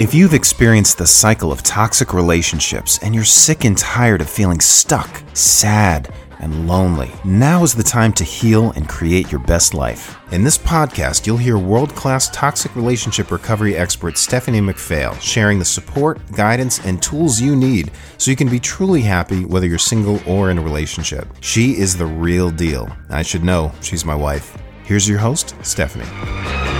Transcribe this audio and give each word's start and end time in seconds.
If 0.00 0.14
you've 0.14 0.32
experienced 0.32 0.96
the 0.96 1.06
cycle 1.06 1.52
of 1.52 1.62
toxic 1.62 2.14
relationships 2.14 2.98
and 3.02 3.14
you're 3.14 3.22
sick 3.22 3.66
and 3.66 3.76
tired 3.76 4.22
of 4.22 4.30
feeling 4.30 4.58
stuck, 4.58 5.22
sad, 5.34 6.10
and 6.38 6.66
lonely, 6.66 7.12
now 7.22 7.64
is 7.64 7.74
the 7.74 7.82
time 7.82 8.14
to 8.14 8.24
heal 8.24 8.70
and 8.70 8.88
create 8.88 9.30
your 9.30 9.42
best 9.42 9.74
life. 9.74 10.16
In 10.32 10.42
this 10.42 10.56
podcast, 10.56 11.26
you'll 11.26 11.36
hear 11.36 11.58
world 11.58 11.94
class 11.94 12.30
toxic 12.30 12.74
relationship 12.74 13.30
recovery 13.30 13.76
expert 13.76 14.16
Stephanie 14.16 14.62
McPhail 14.62 15.20
sharing 15.20 15.58
the 15.58 15.66
support, 15.66 16.18
guidance, 16.32 16.82
and 16.86 17.02
tools 17.02 17.38
you 17.38 17.54
need 17.54 17.90
so 18.16 18.30
you 18.30 18.38
can 18.38 18.48
be 18.48 18.58
truly 18.58 19.02
happy 19.02 19.44
whether 19.44 19.66
you're 19.66 19.76
single 19.76 20.18
or 20.26 20.50
in 20.50 20.56
a 20.56 20.62
relationship. 20.62 21.28
She 21.42 21.76
is 21.76 21.94
the 21.94 22.06
real 22.06 22.50
deal. 22.50 22.88
I 23.10 23.20
should 23.20 23.44
know, 23.44 23.70
she's 23.82 24.06
my 24.06 24.14
wife. 24.14 24.56
Here's 24.82 25.06
your 25.06 25.18
host, 25.18 25.54
Stephanie. 25.60 26.79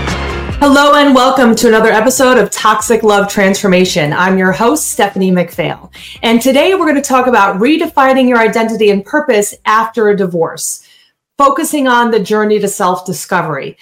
Hello 0.63 0.93
and 0.93 1.15
welcome 1.15 1.55
to 1.55 1.67
another 1.67 1.89
episode 1.89 2.37
of 2.37 2.51
Toxic 2.51 3.01
Love 3.01 3.27
Transformation. 3.27 4.13
I'm 4.13 4.37
your 4.37 4.51
host, 4.51 4.91
Stephanie 4.91 5.31
McPhail. 5.31 5.91
And 6.21 6.39
today 6.39 6.75
we're 6.75 6.85
going 6.85 6.93
to 6.93 7.01
talk 7.01 7.25
about 7.25 7.59
redefining 7.59 8.27
your 8.27 8.37
identity 8.37 8.91
and 8.91 9.03
purpose 9.03 9.55
after 9.65 10.09
a 10.09 10.15
divorce, 10.15 10.87
focusing 11.35 11.87
on 11.87 12.11
the 12.11 12.19
journey 12.19 12.59
to 12.59 12.67
self 12.67 13.07
discovery. 13.07 13.75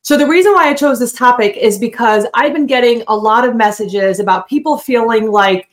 So, 0.00 0.16
the 0.16 0.26
reason 0.26 0.54
why 0.54 0.68
I 0.68 0.72
chose 0.72 0.98
this 0.98 1.12
topic 1.12 1.58
is 1.58 1.78
because 1.78 2.24
I've 2.32 2.54
been 2.54 2.66
getting 2.66 3.04
a 3.08 3.14
lot 3.14 3.46
of 3.46 3.54
messages 3.54 4.18
about 4.18 4.48
people 4.48 4.78
feeling 4.78 5.30
like 5.30 5.68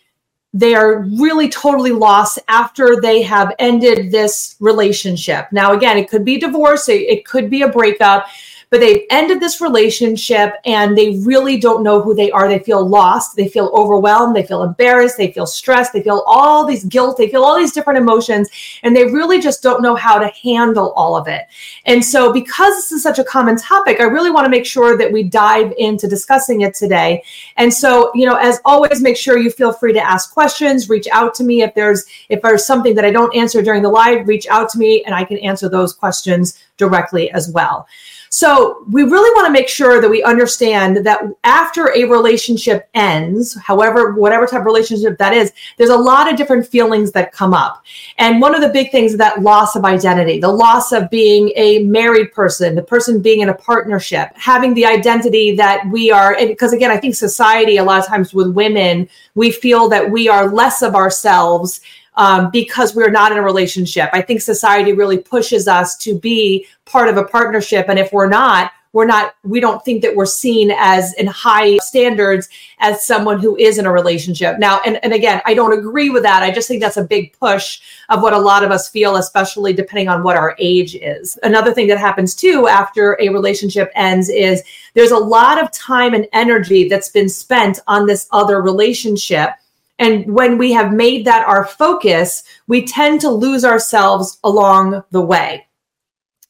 they 0.54 0.74
are 0.74 1.04
really 1.18 1.48
totally 1.48 1.92
lost 1.92 2.38
after 2.50 3.00
they 3.00 3.22
have 3.22 3.54
ended 3.60 4.12
this 4.12 4.58
relationship. 4.60 5.48
Now, 5.54 5.74
again, 5.74 5.98
it 5.98 6.10
could 6.10 6.26
be 6.26 6.38
divorce, 6.38 6.90
it, 6.90 7.26
could 7.26 7.50
be 7.50 7.62
a 7.62 7.70
breakup 7.70 8.28
but 8.70 8.80
they've 8.80 9.06
ended 9.10 9.40
this 9.40 9.62
relationship 9.62 10.54
and 10.66 10.98
they 10.98 11.20
really 11.20 11.58
don't 11.58 11.84
know 11.84 12.02
who 12.02 12.14
they 12.14 12.30
are. 12.32 12.48
They 12.48 12.60
feel 12.60 12.88
lost. 12.88 13.36
They 13.36 13.48
feel 13.48 13.72
overwhelmed. 13.74 14.36
They 14.36 14.44
feel 14.44 14.64
embarrassed. 14.64 15.18
They 15.18 15.32
feel 15.32 15.48
stressed. 15.48 15.94
They 15.94 16.04
feel 16.04 16.24
all 16.28 16.66
these 16.66 16.86
guilt. 16.86 17.18
They 17.18 17.30
feel 17.30 17.44
all 17.44 17.58
these 17.58 17.72
different 17.72 18.00
emotions 18.00 18.50
and 18.84 18.96
they 18.96 19.06
really 19.06 19.40
just 19.40 19.64
don't 19.64 19.82
know 19.82 19.96
how 19.96 20.20
to 20.20 20.28
handle 20.44 20.92
all 20.92 21.16
of 21.16 21.28
it. 21.28 21.48
And 21.86 22.04
so, 22.04 22.32
because 22.32 22.76
this 22.76 22.92
is 22.92 23.02
such 23.02 23.18
a 23.18 23.24
common 23.24 23.58
topic, 23.58 24.00
I 24.00 24.04
really 24.04 24.32
want 24.32 24.46
to 24.46 24.52
make 24.52 24.66
sure 24.66 24.98
that 24.98 25.12
we 25.12 25.24
dive 25.24 25.74
into 25.78 26.08
discussing 26.08 26.62
it 26.62 26.76
today. 26.76 27.24
And 27.58 27.74
so, 27.74 28.12
you 28.14 28.26
know, 28.26 28.36
as 28.36 28.60
always, 28.66 29.02
make 29.02 29.18
sure 29.18 29.38
you 29.38 29.50
feel 29.50 29.74
free 29.74 29.94
to 29.94 30.02
ask 30.02 30.32
questions, 30.34 30.90
reach 30.90 31.08
out 31.12 31.34
to 31.36 31.44
me 31.44 31.64
if 31.64 31.74
there's 31.74 32.06
if 32.30 32.42
there's 32.42 32.66
something 32.66 32.94
that 32.96 33.06
I 33.06 33.12
don't 33.12 33.36
answer 33.36 33.62
during 33.62 33.82
the 33.82 33.90
live, 33.90 34.28
reach 34.28 34.48
out 34.48 34.70
to 34.70 34.78
me 34.78 35.04
and 35.06 35.16
I 35.16 35.24
can 35.24 35.38
answer 35.40 35.70
those 35.70 35.94
questions 35.94 36.60
directly 36.78 37.32
as 37.32 37.50
well. 37.50 37.88
So 38.30 38.86
we 38.90 39.04
really 39.04 39.30
want 39.36 39.48
to 39.48 39.52
make 39.52 39.68
sure 39.68 40.02
that 40.02 40.10
we 40.10 40.24
understand 40.24 40.98
that 40.98 41.22
after 41.44 41.92
a 41.96 42.04
relationship 42.04 42.88
ends, 42.94 43.56
however, 43.56 44.14
whatever 44.14 44.46
type 44.46 44.60
of 44.62 44.66
relationship 44.66 45.18
that 45.18 45.34
is, 45.34 45.52
there's 45.78 45.90
a 45.90 45.98
lot 45.98 46.32
of 46.32 46.38
different 46.38 46.68
feelings 46.68 47.12
that 47.14 47.32
come 47.32 47.54
up. 47.54 47.84
And 48.18 48.40
one 48.40 48.54
of 48.54 48.62
the 48.62 48.70
big 48.70 48.92
things 48.92 49.14
is 49.14 49.18
that 49.18 49.42
loss 49.42 49.76
of 49.76 49.84
identity, 49.84 50.40
the 50.40 50.52
loss 50.52 50.92
of 50.92 51.10
being 51.10 51.52
a 51.56 51.80
married 51.84 52.32
person, 52.32 52.76
the 52.76 52.84
person 52.84 53.22
being 53.22 53.40
in 53.40 53.50
a 53.50 53.54
partnership, 53.54 54.30
having 54.36 54.76
the 54.76 54.86
identity 54.86 55.56
that 55.56 55.88
we 55.90 56.12
are, 56.12 56.36
because 56.38 56.72
again, 56.72 56.92
I 56.92 56.98
think 56.98 57.16
society, 57.16 57.78
a 57.78 57.84
lot 57.84 58.00
of 58.00 58.06
times 58.06 58.34
with 58.34 58.54
women, 58.54 59.10
we 59.34 59.52
feel 59.52 59.90
that 59.90 60.12
we 60.12 60.30
are 60.30 60.50
less 60.50 60.84
of 60.84 60.94
ourselves 60.94 61.82
um, 62.20 62.52
because 62.52 62.94
we're 62.94 63.10
not 63.10 63.32
in 63.32 63.38
a 63.38 63.42
relationship. 63.42 64.10
I 64.12 64.22
think 64.22 64.42
society 64.42 64.92
really 64.92 65.18
pushes 65.18 65.70
us 65.70 65.96
to 66.00 66.20
be 66.20 66.68
part 66.86 67.08
of 67.08 67.16
a 67.16 67.24
partnership. 67.24 67.86
And 67.88 67.98
if 67.98 68.12
we're 68.12 68.28
not, 68.28 68.74
we're 68.92 69.06
not, 69.06 69.36
we 69.44 69.62
don't 69.62 69.86
think 69.86 70.02
that 70.02 70.16
we're 70.16 70.26
seen 70.26 70.72
as 70.72 71.14
in 71.14 71.28
high 71.28 71.78
standards 71.78 72.50
as 72.80 73.06
someone 73.06 73.40
who 73.40 73.56
is 73.56 73.78
in 73.78 73.86
a 73.86 73.92
relationship. 73.92 74.60
Now, 74.60 74.82
and, 74.86 75.00
and 75.04 75.14
again, 75.14 75.42
I 75.46 75.54
don't 75.54 75.78
agree 75.78 76.10
with 76.10 76.24
that. 76.24 76.44
I 76.44 76.52
just 76.52 76.68
think 76.68 76.82
that's 76.82 76.98
a 76.98 77.04
big 77.04 77.32
push 77.40 77.80
of 78.10 78.22
what 78.22 78.34
a 78.34 78.40
lot 78.40 78.64
of 78.64 78.72
us 78.72 78.90
feel, 78.90 79.16
especially 79.16 79.72
depending 79.72 80.10
on 80.10 80.22
what 80.22 80.36
our 80.36 80.56
age 80.60 80.96
is. 80.96 81.38
Another 81.44 81.74
thing 81.74 81.88
that 81.88 82.00
happens 82.00 82.36
too 82.36 82.68
after 82.68 83.16
a 83.22 83.30
relationship 83.30 83.92
ends 83.96 84.28
is 84.28 84.62
there's 84.94 85.12
a 85.12 85.18
lot 85.18 85.62
of 85.62 85.72
time 85.72 86.14
and 86.14 86.28
energy 86.34 86.90
that's 86.90 87.10
been 87.10 87.30
spent 87.30 87.80
on 87.88 88.08
this 88.08 88.28
other 88.32 88.62
relationship 88.62 89.52
and 90.00 90.34
when 90.34 90.58
we 90.58 90.72
have 90.72 90.94
made 90.94 91.26
that 91.26 91.48
our 91.48 91.66
focus, 91.66 92.44
we 92.68 92.86
tend 92.86 93.22
to 93.22 93.30
lose 93.30 93.66
ourselves 93.66 94.40
along 94.44 95.04
the 95.12 95.22
way. 95.22 95.68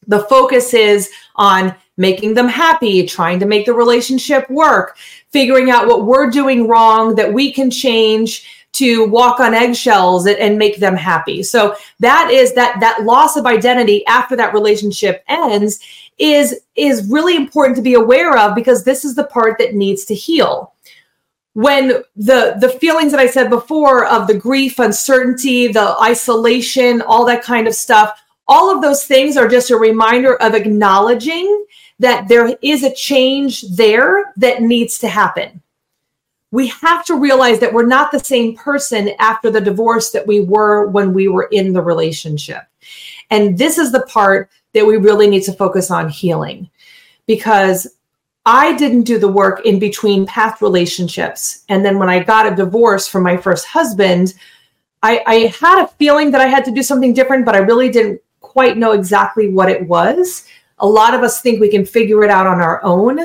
The 0.07 0.21
focus 0.21 0.73
is 0.73 1.09
on 1.35 1.75
making 1.97 2.35
them 2.35 2.47
happy, 2.47 3.05
trying 3.05 3.39
to 3.39 3.45
make 3.45 3.65
the 3.65 3.73
relationship 3.73 4.49
work, 4.49 4.97
figuring 5.31 5.69
out 5.69 5.87
what 5.87 6.05
we're 6.05 6.29
doing 6.29 6.67
wrong 6.67 7.15
that 7.15 7.33
we 7.33 7.51
can 7.51 7.69
change 7.69 8.47
to 8.71 9.07
walk 9.09 9.39
on 9.39 9.53
eggshells 9.53 10.27
and 10.27 10.57
make 10.57 10.77
them 10.77 10.95
happy. 10.95 11.41
So 11.41 11.75
that 11.99 12.29
is 12.31 12.53
that 12.53 12.79
that 12.79 13.03
loss 13.03 13.35
of 13.35 13.47
identity 13.47 14.05
after 14.05 14.35
that 14.35 14.53
relationship 14.53 15.23
ends 15.27 15.79
is 16.19 16.61
is 16.75 17.09
really 17.09 17.35
important 17.35 17.75
to 17.77 17.81
be 17.81 17.95
aware 17.95 18.37
of 18.37 18.53
because 18.53 18.83
this 18.83 19.03
is 19.03 19.15
the 19.15 19.23
part 19.23 19.57
that 19.57 19.73
needs 19.73 20.05
to 20.05 20.15
heal 20.15 20.73
when 21.53 22.03
the 22.15 22.57
the 22.59 22.77
feelings 22.79 23.11
that 23.11 23.19
I 23.19 23.27
said 23.27 23.49
before 23.49 24.05
of 24.05 24.27
the 24.27 24.37
grief, 24.37 24.79
uncertainty, 24.79 25.67
the 25.67 25.95
isolation, 26.01 27.01
all 27.01 27.25
that 27.25 27.43
kind 27.43 27.67
of 27.67 27.75
stuff, 27.75 28.21
all 28.47 28.73
of 28.73 28.81
those 28.81 29.05
things 29.05 29.37
are 29.37 29.47
just 29.47 29.71
a 29.71 29.77
reminder 29.77 30.35
of 30.37 30.53
acknowledging 30.53 31.65
that 31.99 32.27
there 32.27 32.55
is 32.61 32.83
a 32.83 32.93
change 32.93 33.61
there 33.75 34.33
that 34.37 34.61
needs 34.61 34.97
to 34.99 35.07
happen. 35.07 35.61
We 36.51 36.67
have 36.67 37.05
to 37.05 37.15
realize 37.15 37.59
that 37.59 37.73
we're 37.73 37.85
not 37.85 38.11
the 38.11 38.19
same 38.19 38.55
person 38.55 39.11
after 39.19 39.51
the 39.51 39.61
divorce 39.61 40.09
that 40.11 40.25
we 40.25 40.39
were 40.39 40.87
when 40.87 41.13
we 41.13 41.27
were 41.27 41.47
in 41.51 41.73
the 41.73 41.81
relationship. 41.81 42.63
And 43.29 43.57
this 43.57 43.77
is 43.77 43.91
the 43.91 44.01
part 44.03 44.49
that 44.73 44.85
we 44.85 44.97
really 44.97 45.29
need 45.29 45.43
to 45.43 45.53
focus 45.53 45.91
on 45.91 46.09
healing 46.09 46.69
because 47.27 47.87
I 48.51 48.73
didn't 48.73 49.03
do 49.03 49.19
the 49.19 49.27
work 49.27 49.63
in 49.63 49.77
between 49.77 50.25
past 50.25 50.59
relationships. 50.59 51.65
And 51.69 51.85
then 51.85 51.99
when 51.99 52.09
I 52.09 52.23
got 52.23 52.51
a 52.51 52.55
divorce 52.55 53.07
from 53.07 53.21
my 53.21 53.37
first 53.37 53.67
husband, 53.67 54.33
I, 55.03 55.21
I, 55.27 55.35
had 55.59 55.83
a 55.83 55.87
feeling 55.87 56.31
that 56.31 56.41
I 56.41 56.47
had 56.47 56.65
to 56.65 56.71
do 56.71 56.81
something 56.81 57.13
different, 57.13 57.45
but 57.45 57.53
I 57.53 57.59
really 57.59 57.91
didn't 57.91 58.19
quite 58.39 58.75
know 58.75 58.93
exactly 58.93 59.49
what 59.49 59.69
it 59.69 59.87
was. 59.87 60.47
A 60.79 60.87
lot 60.87 61.13
of 61.13 61.21
us 61.21 61.41
think 61.41 61.61
we 61.61 61.69
can 61.69 61.85
figure 61.85 62.23
it 62.23 62.31
out 62.31 62.47
on 62.47 62.59
our 62.59 62.83
own. 62.83 63.19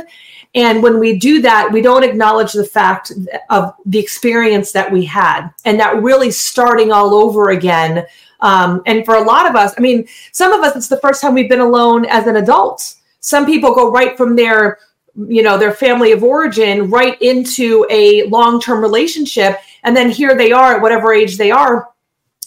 And 0.54 0.82
when 0.82 0.98
we 0.98 1.18
do 1.18 1.40
that, 1.40 1.72
we 1.72 1.80
don't 1.80 2.04
acknowledge 2.04 2.52
the 2.52 2.62
fact 2.62 3.10
of 3.48 3.72
the 3.86 3.98
experience 3.98 4.72
that 4.72 4.92
we 4.92 5.06
had 5.06 5.48
and 5.64 5.80
that 5.80 6.02
really 6.02 6.32
starting 6.32 6.92
all 6.92 7.14
over 7.14 7.48
again. 7.48 8.04
Um, 8.40 8.82
and 8.84 9.06
for 9.06 9.14
a 9.14 9.24
lot 9.24 9.48
of 9.48 9.56
us, 9.56 9.72
I 9.78 9.80
mean, 9.80 10.06
some 10.32 10.52
of 10.52 10.60
us, 10.60 10.76
it's 10.76 10.88
the 10.88 10.98
first 10.98 11.22
time 11.22 11.32
we've 11.32 11.48
been 11.48 11.60
alone 11.60 12.04
as 12.04 12.26
an 12.26 12.36
adult. 12.36 12.96
Some 13.20 13.46
people 13.46 13.74
go 13.74 13.90
right 13.90 14.18
from 14.18 14.36
their 14.36 14.80
you 15.16 15.42
know 15.42 15.56
their 15.56 15.72
family 15.72 16.12
of 16.12 16.24
origin 16.24 16.90
right 16.90 17.20
into 17.22 17.86
a 17.90 18.24
long-term 18.24 18.80
relationship. 18.80 19.58
And 19.84 19.96
then 19.96 20.10
here 20.10 20.36
they 20.36 20.52
are 20.52 20.76
at 20.76 20.82
whatever 20.82 21.12
age 21.12 21.36
they 21.36 21.50
are 21.50 21.88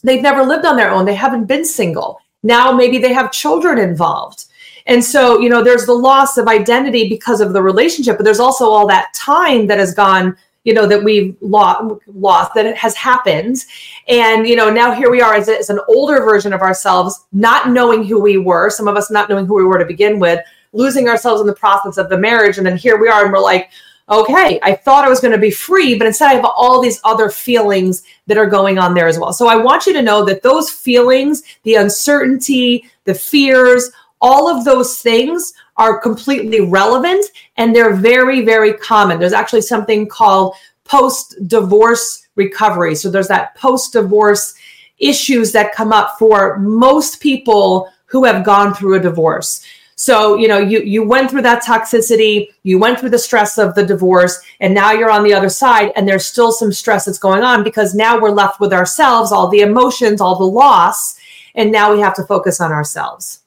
they've 0.03 0.21
never 0.21 0.43
lived 0.43 0.65
on 0.65 0.75
their 0.75 0.91
own. 0.91 1.05
They 1.05 1.15
haven't 1.15 1.45
been 1.45 1.65
single. 1.65 2.19
Now 2.43 2.71
maybe 2.71 2.97
they 2.97 3.13
have 3.13 3.31
children 3.31 3.77
involved. 3.77 4.45
And 4.85 5.03
so 5.03 5.39
you 5.39 5.49
know 5.49 5.63
there's 5.63 5.85
the 5.85 5.93
loss 5.93 6.37
of 6.37 6.47
identity 6.47 7.09
because 7.09 7.41
of 7.41 7.53
the 7.53 7.61
relationship 7.61 8.17
but 8.17 8.23
there's 8.23 8.39
also 8.39 8.65
all 8.65 8.87
that 8.87 9.13
time 9.13 9.67
that 9.67 9.79
has 9.79 9.93
gone 9.93 10.35
you 10.63 10.73
know 10.73 10.85
that 10.85 11.01
we've 11.01 11.37
lost, 11.39 12.01
lost 12.07 12.53
that 12.53 12.65
it 12.65 12.75
has 12.75 12.93
happened. 12.95 13.63
And 14.09 14.45
you 14.45 14.57
know 14.57 14.69
now 14.69 14.91
here 14.91 15.09
we 15.09 15.21
are 15.21 15.35
as, 15.35 15.47
as 15.47 15.69
an 15.69 15.79
older 15.87 16.23
version 16.23 16.51
of 16.51 16.61
ourselves 16.61 17.25
not 17.31 17.69
knowing 17.69 18.03
who 18.03 18.19
we 18.19 18.37
were 18.37 18.69
some 18.69 18.87
of 18.87 18.97
us 18.97 19.09
not 19.09 19.29
knowing 19.29 19.45
who 19.45 19.55
we 19.55 19.63
were 19.63 19.79
to 19.79 19.85
begin 19.85 20.19
with 20.19 20.41
losing 20.73 21.07
ourselves 21.07 21.41
in 21.41 21.47
the 21.47 21.53
process 21.53 21.97
of 21.97 22.09
the 22.09 22.17
marriage. 22.17 22.57
And 22.57 22.65
then 22.65 22.77
here 22.77 22.97
we 22.99 23.09
are, 23.09 23.23
and 23.23 23.33
we're 23.33 23.39
like, 23.39 23.69
okay, 24.09 24.59
I 24.63 24.73
thought 24.73 25.03
I 25.03 25.09
was 25.09 25.19
going 25.19 25.33
to 25.33 25.37
be 25.37 25.51
free, 25.51 25.97
but 25.97 26.07
instead 26.07 26.31
I 26.31 26.35
have 26.35 26.45
all 26.45 26.81
these 26.81 27.01
other 27.03 27.29
feelings 27.29 28.03
that 28.27 28.37
are 28.37 28.45
going 28.45 28.77
on 28.77 28.93
there 28.93 29.07
as 29.07 29.19
well. 29.19 29.33
So 29.33 29.47
I 29.47 29.57
want 29.57 29.85
you 29.85 29.93
to 29.93 30.01
know 30.01 30.23
that 30.25 30.41
those 30.41 30.69
feelings, 30.69 31.43
the 31.63 31.75
uncertainty, 31.75 32.89
the 33.03 33.13
fears, 33.13 33.91
all 34.21 34.47
of 34.47 34.63
those 34.63 34.99
things 34.99 35.53
are 35.75 35.99
completely 35.99 36.61
relevant 36.61 37.25
and 37.57 37.75
they're 37.75 37.95
very, 37.95 38.45
very 38.45 38.73
common. 38.73 39.19
There's 39.19 39.33
actually 39.33 39.61
something 39.61 40.07
called 40.07 40.55
post 40.85 41.35
divorce 41.47 42.27
recovery. 42.35 42.95
So 42.95 43.11
there's 43.11 43.27
that 43.27 43.55
post 43.55 43.93
divorce 43.93 44.55
issues 44.99 45.51
that 45.51 45.75
come 45.75 45.91
up 45.91 46.17
for 46.17 46.57
most 46.59 47.19
people 47.19 47.91
who 48.05 48.23
have 48.23 48.45
gone 48.45 48.73
through 48.73 48.95
a 48.95 48.99
divorce. 48.99 49.63
So, 49.99 50.35
you 50.35 50.47
know, 50.47 50.59
you 50.59 50.81
you 50.81 51.03
went 51.03 51.31
through 51.31 51.41
that 51.41 51.63
toxicity, 51.63 52.53
you 52.61 52.77
went 52.77 52.99
through 52.99 53.09
the 53.09 53.17
stress 53.17 53.57
of 53.57 53.73
the 53.73 53.83
divorce, 53.83 54.39
and 54.59 54.71
now 54.71 54.91
you're 54.91 55.09
on 55.09 55.23
the 55.23 55.33
other 55.33 55.49
side 55.49 55.91
and 55.95 56.07
there's 56.07 56.25
still 56.25 56.51
some 56.51 56.71
stress 56.71 57.05
that's 57.05 57.17
going 57.17 57.41
on 57.41 57.63
because 57.63 57.95
now 57.95 58.19
we're 58.19 58.29
left 58.29 58.59
with 58.59 58.73
ourselves, 58.73 59.31
all 59.31 59.47
the 59.47 59.61
emotions, 59.61 60.21
all 60.21 60.37
the 60.37 60.45
loss, 60.45 61.17
and 61.55 61.71
now 61.71 61.91
we 61.91 61.99
have 61.99 62.13
to 62.13 62.23
focus 62.25 62.61
on 62.61 62.71
ourselves. 62.71 63.41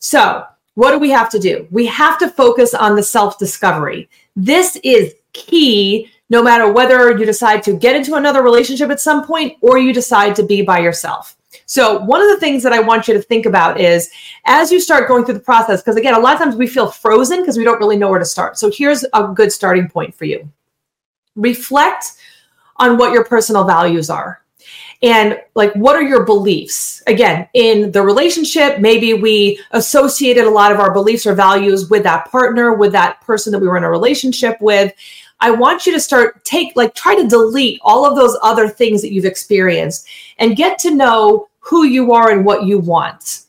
So, 0.00 0.44
what 0.74 0.90
do 0.90 0.98
we 0.98 1.10
have 1.10 1.30
to 1.30 1.38
do? 1.38 1.68
We 1.70 1.86
have 1.86 2.18
to 2.18 2.28
focus 2.28 2.74
on 2.74 2.96
the 2.96 3.02
self-discovery. 3.04 4.08
This 4.34 4.76
is 4.82 5.14
key 5.32 6.10
no 6.30 6.42
matter 6.42 6.72
whether 6.72 7.16
you 7.16 7.24
decide 7.24 7.62
to 7.62 7.74
get 7.74 7.94
into 7.94 8.14
another 8.14 8.42
relationship 8.42 8.90
at 8.90 9.00
some 9.00 9.24
point 9.24 9.56
or 9.60 9.78
you 9.78 9.92
decide 9.92 10.34
to 10.34 10.42
be 10.42 10.62
by 10.62 10.80
yourself. 10.80 11.36
So, 11.66 11.98
one 12.00 12.20
of 12.20 12.28
the 12.28 12.40
things 12.40 12.62
that 12.62 12.72
I 12.72 12.80
want 12.80 13.08
you 13.08 13.14
to 13.14 13.22
think 13.22 13.46
about 13.46 13.80
is 13.80 14.10
as 14.46 14.72
you 14.72 14.80
start 14.80 15.08
going 15.08 15.24
through 15.24 15.34
the 15.34 15.40
process, 15.40 15.82
because 15.82 15.96
again, 15.96 16.14
a 16.14 16.18
lot 16.18 16.34
of 16.34 16.40
times 16.40 16.56
we 16.56 16.66
feel 16.66 16.90
frozen 16.90 17.40
because 17.40 17.58
we 17.58 17.64
don't 17.64 17.78
really 17.78 17.96
know 17.96 18.10
where 18.10 18.18
to 18.18 18.24
start. 18.24 18.58
So, 18.58 18.70
here's 18.70 19.04
a 19.12 19.28
good 19.28 19.52
starting 19.52 19.88
point 19.88 20.14
for 20.14 20.24
you. 20.24 20.50
Reflect 21.36 22.12
on 22.76 22.96
what 22.96 23.12
your 23.12 23.24
personal 23.24 23.64
values 23.64 24.10
are. 24.10 24.42
And 25.02 25.40
like 25.54 25.72
what 25.74 25.96
are 25.96 26.02
your 26.02 26.24
beliefs? 26.24 27.02
Again 27.06 27.48
in 27.54 27.90
the 27.90 28.02
relationship 28.02 28.78
maybe 28.78 29.14
we 29.14 29.60
associated 29.72 30.44
a 30.44 30.50
lot 30.50 30.70
of 30.70 30.78
our 30.78 30.92
beliefs 30.92 31.26
or 31.26 31.34
values 31.34 31.90
with 31.90 32.04
that 32.04 32.30
partner 32.30 32.74
with 32.74 32.92
that 32.92 33.20
person 33.22 33.50
that 33.52 33.58
we 33.58 33.66
were 33.66 33.76
in 33.76 33.84
a 33.84 33.90
relationship 33.90 34.60
with 34.60 34.92
i 35.42 35.50
want 35.50 35.84
you 35.86 35.92
to 35.92 36.00
start 36.00 36.42
take 36.44 36.74
like 36.74 36.94
try 36.94 37.14
to 37.14 37.28
delete 37.28 37.78
all 37.82 38.06
of 38.06 38.16
those 38.16 38.36
other 38.42 38.68
things 38.68 39.02
that 39.02 39.12
you've 39.12 39.26
experienced 39.26 40.08
and 40.38 40.56
get 40.56 40.78
to 40.78 40.90
know 40.90 41.48
who 41.62 41.84
you 41.84 42.12
are 42.12 42.30
and 42.30 42.44
what 42.44 42.64
you 42.64 42.78
want. 42.78 43.42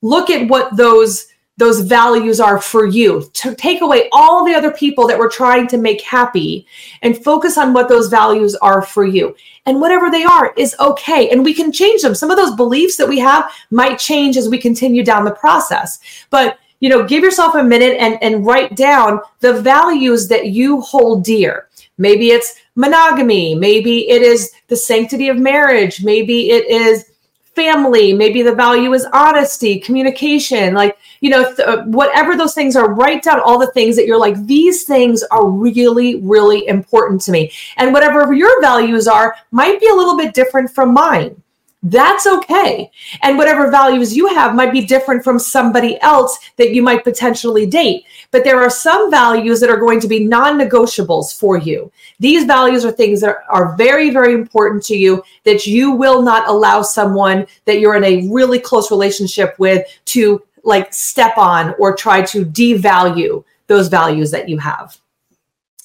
Look 0.00 0.30
at 0.30 0.48
what 0.48 0.76
those 0.76 1.26
those 1.58 1.80
values 1.80 2.38
are 2.38 2.60
for 2.60 2.84
you. 2.84 3.30
To 3.32 3.54
take 3.54 3.80
away 3.80 4.10
all 4.12 4.44
the 4.44 4.54
other 4.54 4.70
people 4.70 5.06
that 5.06 5.18
we're 5.18 5.30
trying 5.30 5.66
to 5.68 5.78
make 5.78 6.02
happy 6.02 6.66
and 7.00 7.24
focus 7.24 7.56
on 7.56 7.72
what 7.72 7.88
those 7.88 8.08
values 8.08 8.54
are 8.56 8.82
for 8.82 9.06
you. 9.06 9.34
And 9.64 9.80
whatever 9.80 10.10
they 10.10 10.22
are 10.22 10.52
is 10.58 10.76
okay 10.78 11.30
and 11.30 11.42
we 11.42 11.54
can 11.54 11.72
change 11.72 12.02
them. 12.02 12.14
Some 12.14 12.30
of 12.30 12.36
those 12.36 12.54
beliefs 12.56 12.98
that 12.98 13.08
we 13.08 13.18
have 13.20 13.50
might 13.70 13.98
change 13.98 14.36
as 14.36 14.50
we 14.50 14.58
continue 14.58 15.02
down 15.02 15.24
the 15.24 15.30
process. 15.30 15.98
But 16.28 16.58
you 16.80 16.88
know 16.88 17.06
give 17.06 17.22
yourself 17.22 17.54
a 17.54 17.62
minute 17.62 17.96
and 17.98 18.22
and 18.22 18.44
write 18.46 18.76
down 18.76 19.20
the 19.40 19.60
values 19.60 20.28
that 20.28 20.46
you 20.46 20.80
hold 20.80 21.24
dear. 21.24 21.68
Maybe 21.98 22.30
it's 22.30 22.54
monogamy. 22.74 23.54
Maybe 23.54 24.08
it 24.10 24.22
is 24.22 24.52
the 24.68 24.76
sanctity 24.76 25.28
of 25.28 25.38
marriage. 25.38 26.04
Maybe 26.04 26.50
it 26.50 26.66
is 26.66 27.06
family. 27.54 28.12
Maybe 28.12 28.42
the 28.42 28.54
value 28.54 28.92
is 28.92 29.06
honesty 29.14 29.80
communication 29.80 30.74
like 30.74 30.98
you 31.20 31.30
know 31.30 31.44
th- 31.44 31.66
uh, 31.66 31.82
whatever 31.84 32.36
those 32.36 32.54
things 32.54 32.76
are 32.76 32.92
write 32.92 33.22
down 33.22 33.40
all 33.40 33.58
the 33.58 33.72
things 33.72 33.96
that 33.96 34.06
you're 34.06 34.20
like 34.20 34.36
these 34.44 34.84
things 34.84 35.22
are 35.30 35.48
really 35.48 36.16
really 36.16 36.66
important 36.68 37.22
to 37.22 37.32
me. 37.32 37.50
And 37.78 37.94
whatever 37.94 38.32
your 38.34 38.60
values 38.60 39.08
are 39.08 39.34
might 39.50 39.80
be 39.80 39.88
a 39.88 39.94
little 39.94 40.18
bit 40.18 40.34
different 40.34 40.70
from 40.70 40.92
mine 40.92 41.42
that's 41.88 42.26
okay. 42.26 42.90
And 43.22 43.38
whatever 43.38 43.70
values 43.70 44.16
you 44.16 44.26
have 44.34 44.56
might 44.56 44.72
be 44.72 44.84
different 44.84 45.22
from 45.22 45.38
somebody 45.38 46.00
else 46.00 46.36
that 46.56 46.74
you 46.74 46.82
might 46.82 47.04
potentially 47.04 47.64
date. 47.64 48.04
But 48.32 48.42
there 48.42 48.60
are 48.60 48.70
some 48.70 49.08
values 49.08 49.60
that 49.60 49.70
are 49.70 49.76
going 49.76 50.00
to 50.00 50.08
be 50.08 50.24
non 50.24 50.58
negotiables 50.58 51.38
for 51.38 51.56
you. 51.56 51.92
These 52.18 52.44
values 52.44 52.84
are 52.84 52.90
things 52.90 53.20
that 53.20 53.36
are 53.48 53.76
very, 53.76 54.10
very 54.10 54.34
important 54.34 54.82
to 54.86 54.96
you 54.96 55.22
that 55.44 55.66
you 55.66 55.92
will 55.92 56.22
not 56.22 56.48
allow 56.48 56.82
someone 56.82 57.46
that 57.66 57.78
you're 57.78 57.94
in 57.94 58.04
a 58.04 58.28
really 58.30 58.58
close 58.58 58.90
relationship 58.90 59.54
with 59.58 59.86
to 60.06 60.42
like 60.64 60.92
step 60.92 61.38
on 61.38 61.72
or 61.78 61.94
try 61.94 62.22
to 62.22 62.44
devalue 62.44 63.44
those 63.68 63.86
values 63.86 64.32
that 64.32 64.48
you 64.48 64.58
have. 64.58 64.98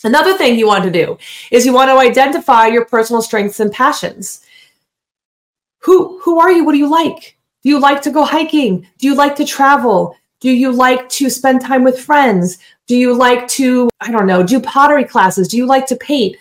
Another 0.04 0.36
thing 0.36 0.58
you 0.58 0.66
want 0.66 0.84
to 0.84 0.90
do 0.90 1.20
is 1.52 1.64
you 1.64 1.74
want 1.74 1.90
to 1.90 2.00
identify 2.00 2.66
your 2.66 2.86
personal 2.86 3.22
strengths 3.22 3.60
and 3.60 3.72
passions 3.72 4.44
who 5.82 6.20
who 6.20 6.40
are 6.40 6.52
you? 6.52 6.64
What 6.64 6.74
do 6.74 6.78
you 6.78 6.90
like? 6.90 7.38
Do 7.64 7.70
you 7.70 7.80
like 7.80 8.02
to 8.04 8.12
go 8.12 8.24
hiking? 8.24 8.88
Do 8.98 9.08
you 9.08 9.16
like 9.16 9.36
to 9.36 9.46
travel? 9.46 10.16
Do 10.40 10.50
you 10.50 10.72
like 10.72 11.08
to 11.10 11.30
spend 11.30 11.62
time 11.62 11.84
with 11.84 12.00
friends? 12.00 12.58
Do 12.88 12.96
you 12.96 13.14
like 13.14 13.48
to 13.50 13.90
i 14.00 14.12
don't 14.12 14.28
know 14.28 14.44
do 14.44 14.60
pottery 14.60 15.06
classes? 15.06 15.48
Do 15.48 15.58
you 15.58 15.66
like 15.66 15.86
to 15.88 15.96
paint? 15.96 16.36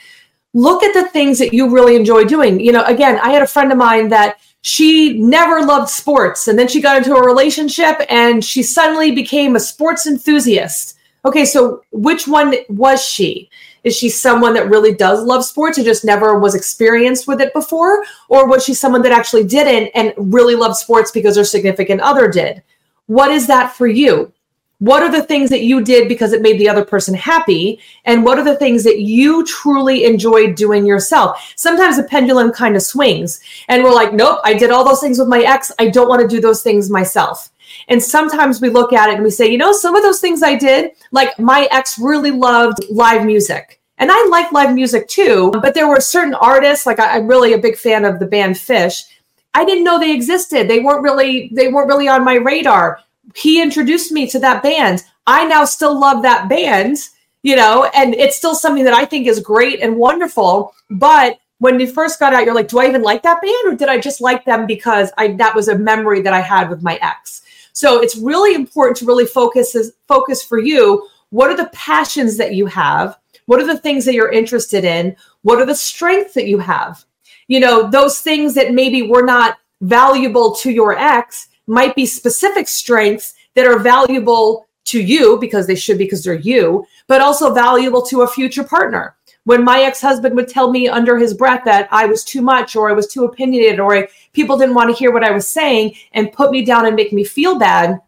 Look 0.53 0.83
at 0.83 0.95
the 0.95 1.09
things 1.09 1.39
that 1.39 1.53
you 1.53 1.71
really 1.71 1.97
enjoy 1.97 2.25
doing. 2.25 2.61
You 2.61 2.73
know 2.73 2.85
again 2.85 3.19
i 3.23 3.31
had 3.31 3.43
a 3.43 3.47
friend 3.47 3.73
of 3.73 3.79
mine 3.79 4.09
that 4.11 4.39
she 4.63 5.19
never 5.19 5.63
loved 5.63 5.89
sports 5.89 6.49
and 6.49 6.59
then 6.59 6.69
she 6.69 6.83
got 6.83 6.99
into 6.99 7.15
a 7.15 7.25
relationship 7.25 7.97
and 8.11 8.45
she 8.45 8.63
suddenly 8.63 9.11
became 9.13 9.57
a 9.57 9.61
sports 9.61 10.07
enthusiast. 10.07 10.99
Okay 11.25 11.45
so 11.45 11.83
which 11.93 12.29
one 12.29 12.55
was 12.69 13.05
she 13.05 13.51
is 13.85 13.97
she 13.97 14.09
someone 14.09 14.55
that 14.55 14.69
really 14.69 14.95
does 14.95 15.23
love 15.23 15.45
sports 15.45 15.79
and 15.79 15.85
just 15.85 16.05
never 16.05 16.39
was 16.39 16.55
experienced 16.55 17.27
with 17.27 17.41
it 17.41 17.53
before? 17.53 18.05
Or 18.29 18.47
was 18.47 18.65
she 18.65 18.75
someone 18.75 19.03
that 19.03 19.13
actually 19.13 19.45
didn't 19.45 19.91
and 19.95 20.13
really 20.17 20.55
loved 20.55 20.77
sports 20.77 21.11
because 21.11 21.37
her 21.37 21.45
significant 21.45 22.01
other 22.01 22.29
did? 22.29 22.63
What 23.07 23.31
is 23.31 23.47
that 23.47 23.75
for 23.75 23.87
you? 23.87 24.33
What 24.81 25.03
are 25.03 25.13
the 25.13 25.23
things 25.23 25.51
that 25.51 25.63
you 25.63 25.83
did 25.83 26.09
because 26.09 26.33
it 26.33 26.41
made 26.41 26.59
the 26.59 26.69
other 26.69 26.85
person 26.85 27.13
happy? 27.13 27.81
And 28.07 28.25
what 28.25 28.39
are 28.39 28.45
the 28.45 28.57
things 28.57 28.83
that 28.85 29.01
you 29.01 29.45
truly 29.45 30.05
enjoyed 30.05 30.55
doing 30.55 30.87
yourself? 30.87 31.53
Sometimes 31.57 31.99
the 31.99 32.05
pendulum 32.05 32.51
kind 32.51 32.77
of 32.77 32.83
swings 32.83 33.41
and 33.69 33.85
we're 33.85 33.93
like, 33.93 34.15
nope, 34.15 34.39
I 34.43 34.55
did 34.55 34.71
all 34.71 34.85
those 34.85 35.01
things 35.01 35.19
with 35.19 35.29
my 35.29 35.41
ex. 35.41 35.71
I 35.79 35.89
don't 35.89 36.09
want 36.09 36.23
to 36.23 36.29
do 36.29 36.41
those 36.41 36.63
things 36.63 36.89
myself. 36.89 37.50
And 37.89 38.03
sometimes 38.03 38.61
we 38.61 38.71
look 38.71 38.93
at 38.93 39.09
it 39.09 39.15
and 39.15 39.25
we 39.25 39.31
say, 39.31 39.47
you 39.51 39.59
know, 39.59 39.73
some 39.73 39.97
of 39.97 40.03
those 40.03 40.21
things 40.21 40.43
I 40.43 40.57
did, 40.57 40.93
like 41.13 41.39
my 41.39 41.69
ex 41.71 41.99
really 41.99 42.31
loved 42.31 42.79
live 42.91 43.25
music. 43.25 43.81
And 43.99 44.11
I 44.11 44.27
like 44.31 44.51
live 44.51 44.75
music 44.75 45.09
too, 45.09 45.53
but 45.61 45.75
there 45.75 45.89
were 45.89 46.01
certain 46.01 46.35
artists, 46.35 46.87
like 46.87 46.99
I, 46.99 47.19
am 47.19 47.29
really 47.29 47.53
a 47.53 47.59
big 47.59 47.77
fan 47.77 48.07
of 48.07 48.19
the 48.19 48.27
band 48.27 48.55
Phish. 48.55 49.05
I 49.53 49.65
didn't 49.65 49.85
know 49.85 49.99
they 49.99 50.15
existed. 50.15 50.69
They 50.69 50.81
weren't 50.81 51.03
really 51.03 51.51
they 51.53 51.69
weren't 51.69 51.89
really 51.89 52.09
on 52.09 52.25
my 52.25 52.35
radar. 52.35 53.01
He 53.35 53.61
introduced 53.61 54.11
me 54.11 54.27
to 54.29 54.39
that 54.39 54.63
band. 54.63 55.05
I 55.27 55.45
now 55.47 55.65
still 55.65 55.99
love 55.99 56.23
that 56.23 56.49
band, 56.49 56.97
you 57.43 57.57
know, 57.57 57.91
and 57.95 58.15
it's 58.15 58.37
still 58.37 58.55
something 58.55 58.85
that 58.85 58.95
I 58.95 59.05
think 59.05 59.27
is 59.27 59.39
great 59.41 59.81
and 59.81 59.97
wonderful. 59.97 60.75
But 60.89 61.39
when 61.59 61.79
you 61.79 61.87
first 61.87 62.19
got 62.19 62.33
out, 62.33 62.45
you're 62.47 62.55
like, 62.55 62.69
do 62.69 62.79
I 62.79 62.89
even 62.89 63.03
like 63.03 63.23
that 63.23 63.43
band, 63.43 63.67
or 63.67 63.77
did 63.77 63.89
I 63.89 63.99
just 63.99 64.23
like 64.23 64.47
them 64.47 64.67
because 64.67 65.13
I 65.19 65.33
that 65.35 65.55
was 65.55 65.69
a 65.69 65.79
memory 65.79 66.23
that 66.23 66.33
I 66.33 66.41
had 66.41 66.71
with 66.71 66.83
my 66.83 66.99
ex? 67.03 67.43
So 67.81 68.03
it's 68.03 68.19
really 68.19 68.55
important 68.55 68.99
to 68.99 69.07
really 69.07 69.25
focus 69.25 69.75
focus 70.07 70.43
for 70.43 70.59
you. 70.59 71.09
What 71.31 71.51
are 71.51 71.57
the 71.57 71.71
passions 71.73 72.37
that 72.37 72.55
you 72.55 72.67
have? 72.67 73.19
What 73.47 73.59
are 73.59 73.67
the 73.67 73.79
things 73.79 74.05
that 74.05 74.13
you're 74.13 74.31
interested 74.31 74.85
in? 74.85 75.17
What 75.45 75.59
are 75.63 75.65
the 75.65 75.75
strengths 75.75 76.35
that 76.35 76.47
you 76.47 76.59
have? 76.59 77.03
You 77.49 77.59
know, 77.59 77.89
those 77.89 78.21
things 78.21 78.53
that 78.53 78.75
maybe 78.75 79.09
were 79.09 79.25
not 79.25 79.57
valuable 79.81 80.55
to 80.57 80.71
your 80.71 80.95
ex 80.99 81.49
might 81.67 81.97
be 81.97 82.05
specific 82.05 82.69
strengths 82.69 83.33
that 83.55 83.67
are 83.67 83.79
valuable 83.79 84.67
to 84.87 85.01
you 85.01 85.39
because 85.41 85.67
they 85.67 85.75
should 85.75 85.99
because 85.99 86.25
they're 86.25 86.35
you, 86.35 86.85
but 87.07 87.21
also 87.21 87.53
valuable 87.53 88.03
to 88.03 88.23
a 88.23 88.29
future 88.29 88.65
partner. 88.65 89.17
When 89.45 89.65
my 89.65 89.83
ex-husband 89.83 90.35
would 90.37 90.49
tell 90.49 90.71
me 90.71 90.89
under 90.89 91.19
his 91.19 91.35
breath 91.35 91.63
that 91.65 91.89
I 91.91 92.07
was 92.07 92.25
too 92.25 92.43
much 92.43 92.77
or 92.77 92.91
I 92.91 92.93
was 92.93 93.07
too 93.07 93.25
opinionated 93.25 93.81
or 93.81 93.97
I, 93.97 94.09
people 94.33 94.59
didn't 94.59 94.75
want 94.75 94.91
to 94.91 94.97
hear 94.97 95.13
what 95.13 95.25
I 95.25 95.31
was 95.31 95.49
saying 95.49 95.95
and 96.13 96.33
put 96.33 96.51
me 96.51 96.65
down 96.65 96.87
and 96.87 96.95
make 96.95 97.13
me 97.13 97.25
feel 97.25 97.59
bad, 97.59 98.01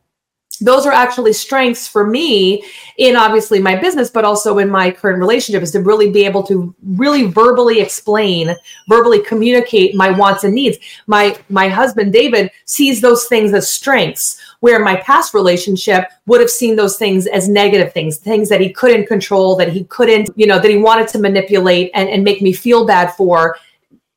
those 0.60 0.86
are 0.86 0.92
actually 0.92 1.32
strengths 1.32 1.88
for 1.88 2.06
me 2.06 2.64
in 2.98 3.16
obviously 3.16 3.58
my 3.58 3.74
business 3.74 4.10
but 4.10 4.24
also 4.24 4.58
in 4.58 4.68
my 4.70 4.90
current 4.90 5.18
relationship 5.18 5.62
is 5.62 5.72
to 5.72 5.80
really 5.80 6.10
be 6.10 6.24
able 6.24 6.42
to 6.42 6.74
really 6.82 7.24
verbally 7.26 7.80
explain 7.80 8.54
verbally 8.88 9.20
communicate 9.22 9.94
my 9.94 10.10
wants 10.10 10.44
and 10.44 10.54
needs. 10.54 10.78
My 11.06 11.36
my 11.48 11.68
husband 11.68 12.12
david 12.12 12.50
sees 12.66 13.00
those 13.00 13.24
things 13.24 13.52
as 13.54 13.70
strengths 13.70 14.40
where 14.62 14.78
my 14.78 14.96
past 14.96 15.34
relationship 15.34 16.04
would 16.26 16.40
have 16.40 16.50
seen 16.50 16.76
those 16.76 16.96
things 16.96 17.26
as 17.26 17.48
negative 17.48 17.92
things 17.92 18.16
things 18.16 18.48
that 18.48 18.60
he 18.60 18.72
couldn't 18.72 19.06
control 19.06 19.56
that 19.56 19.72
he 19.72 19.84
couldn't 19.84 20.30
you 20.36 20.46
know 20.46 20.58
that 20.58 20.70
he 20.70 20.76
wanted 20.76 21.08
to 21.08 21.18
manipulate 21.18 21.90
and, 21.94 22.08
and 22.08 22.24
make 22.24 22.40
me 22.40 22.52
feel 22.52 22.86
bad 22.86 23.12
for 23.14 23.56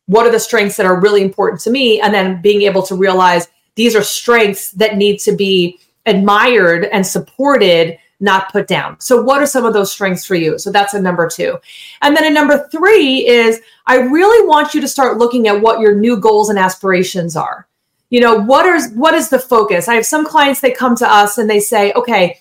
what 0.08 0.26
are 0.26 0.32
the 0.32 0.40
strengths 0.40 0.78
that 0.78 0.86
are 0.86 1.00
really 1.00 1.22
important 1.22 1.60
to 1.62 1.72
me 1.72 2.00
and 2.00 2.14
then 2.14 2.42
being 2.42 2.62
able 2.62 2.84
to 2.84 2.96
realize 2.96 3.48
these 3.76 3.96
are 3.96 4.04
strengths 4.04 4.72
that 4.72 4.98
need 4.98 5.20
to 5.20 5.36
be 5.36 5.80
admired 6.06 6.86
and 6.86 7.06
supported, 7.06 7.98
not 8.20 8.52
put 8.52 8.68
down. 8.68 9.00
So, 9.00 9.22
what 9.22 9.42
are 9.42 9.46
some 9.46 9.66
of 9.66 9.74
those 9.74 9.92
strengths 9.92 10.26
for 10.26 10.36
you? 10.36 10.58
So, 10.58 10.72
that's 10.72 10.94
a 10.94 11.02
number 11.02 11.28
two. 11.28 11.58
And 12.02 12.16
then 12.16 12.26
a 12.26 12.34
number 12.34 12.68
three 12.72 13.28
is 13.28 13.62
I 13.88 13.98
really 13.98 14.48
want 14.48 14.74
you 14.74 14.82
to 14.82 14.88
start 14.88 15.18
looking 15.18 15.48
at 15.48 15.60
what 15.60 15.80
your 15.80 15.96
new 15.96 16.18
goals 16.18 16.50
and 16.50 16.58
aspirations 16.58 17.36
are. 17.36 17.68
You 18.16 18.22
know, 18.22 18.38
what 18.38 18.66
is 18.66 18.94
what 18.94 19.14
is 19.14 19.28
the 19.28 19.40
focus? 19.40 19.90
I 19.90 19.96
have 19.96 20.06
some 20.06 20.26
clients 20.26 20.62
that 20.62 20.78
come 20.78 20.96
to 20.96 21.06
us 21.06 21.38
and 21.38 21.50
they 21.50 21.60
say, 21.60 21.92
okay, 21.98 22.40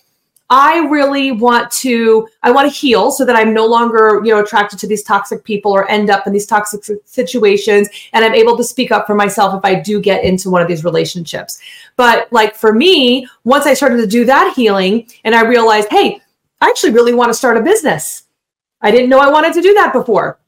I 0.48 0.86
really 0.86 1.32
want 1.32 1.68
to 1.82 2.28
I 2.44 2.52
want 2.52 2.70
to 2.70 2.78
heal 2.78 3.10
so 3.10 3.24
that 3.24 3.34
I'm 3.34 3.52
no 3.52 3.66
longer, 3.66 4.20
you 4.22 4.32
know, 4.32 4.40
attracted 4.40 4.78
to 4.78 4.86
these 4.86 5.02
toxic 5.02 5.42
people 5.42 5.72
or 5.72 5.90
end 5.90 6.10
up 6.10 6.28
in 6.28 6.32
these 6.32 6.46
toxic 6.46 6.84
situations 7.06 7.88
and 8.12 8.24
I'm 8.24 8.36
able 8.36 8.56
to 8.56 8.62
speak 8.62 8.92
up 8.92 9.04
for 9.04 9.16
myself 9.16 9.52
if 9.52 9.64
I 9.64 9.74
do 9.74 10.00
get 10.00 10.22
into 10.22 10.48
one 10.48 10.62
of 10.62 10.68
these 10.68 10.84
relationships. 10.84 11.60
But 11.96 12.32
like 12.32 12.54
for 12.54 12.72
me, 12.72 13.26
once 13.42 13.66
I 13.66 13.74
started 13.74 13.96
to 13.96 14.06
do 14.06 14.24
that 14.26 14.54
healing 14.54 15.08
and 15.24 15.34
I 15.34 15.42
realized, 15.42 15.88
"Hey, 15.90 16.20
I 16.60 16.68
actually 16.68 16.92
really 16.92 17.14
want 17.14 17.30
to 17.30 17.34
start 17.34 17.56
a 17.56 17.62
business." 17.62 18.28
I 18.80 18.92
didn't 18.92 19.10
know 19.10 19.18
I 19.18 19.28
wanted 19.28 19.54
to 19.54 19.60
do 19.60 19.74
that 19.74 19.92
before. 19.92 20.38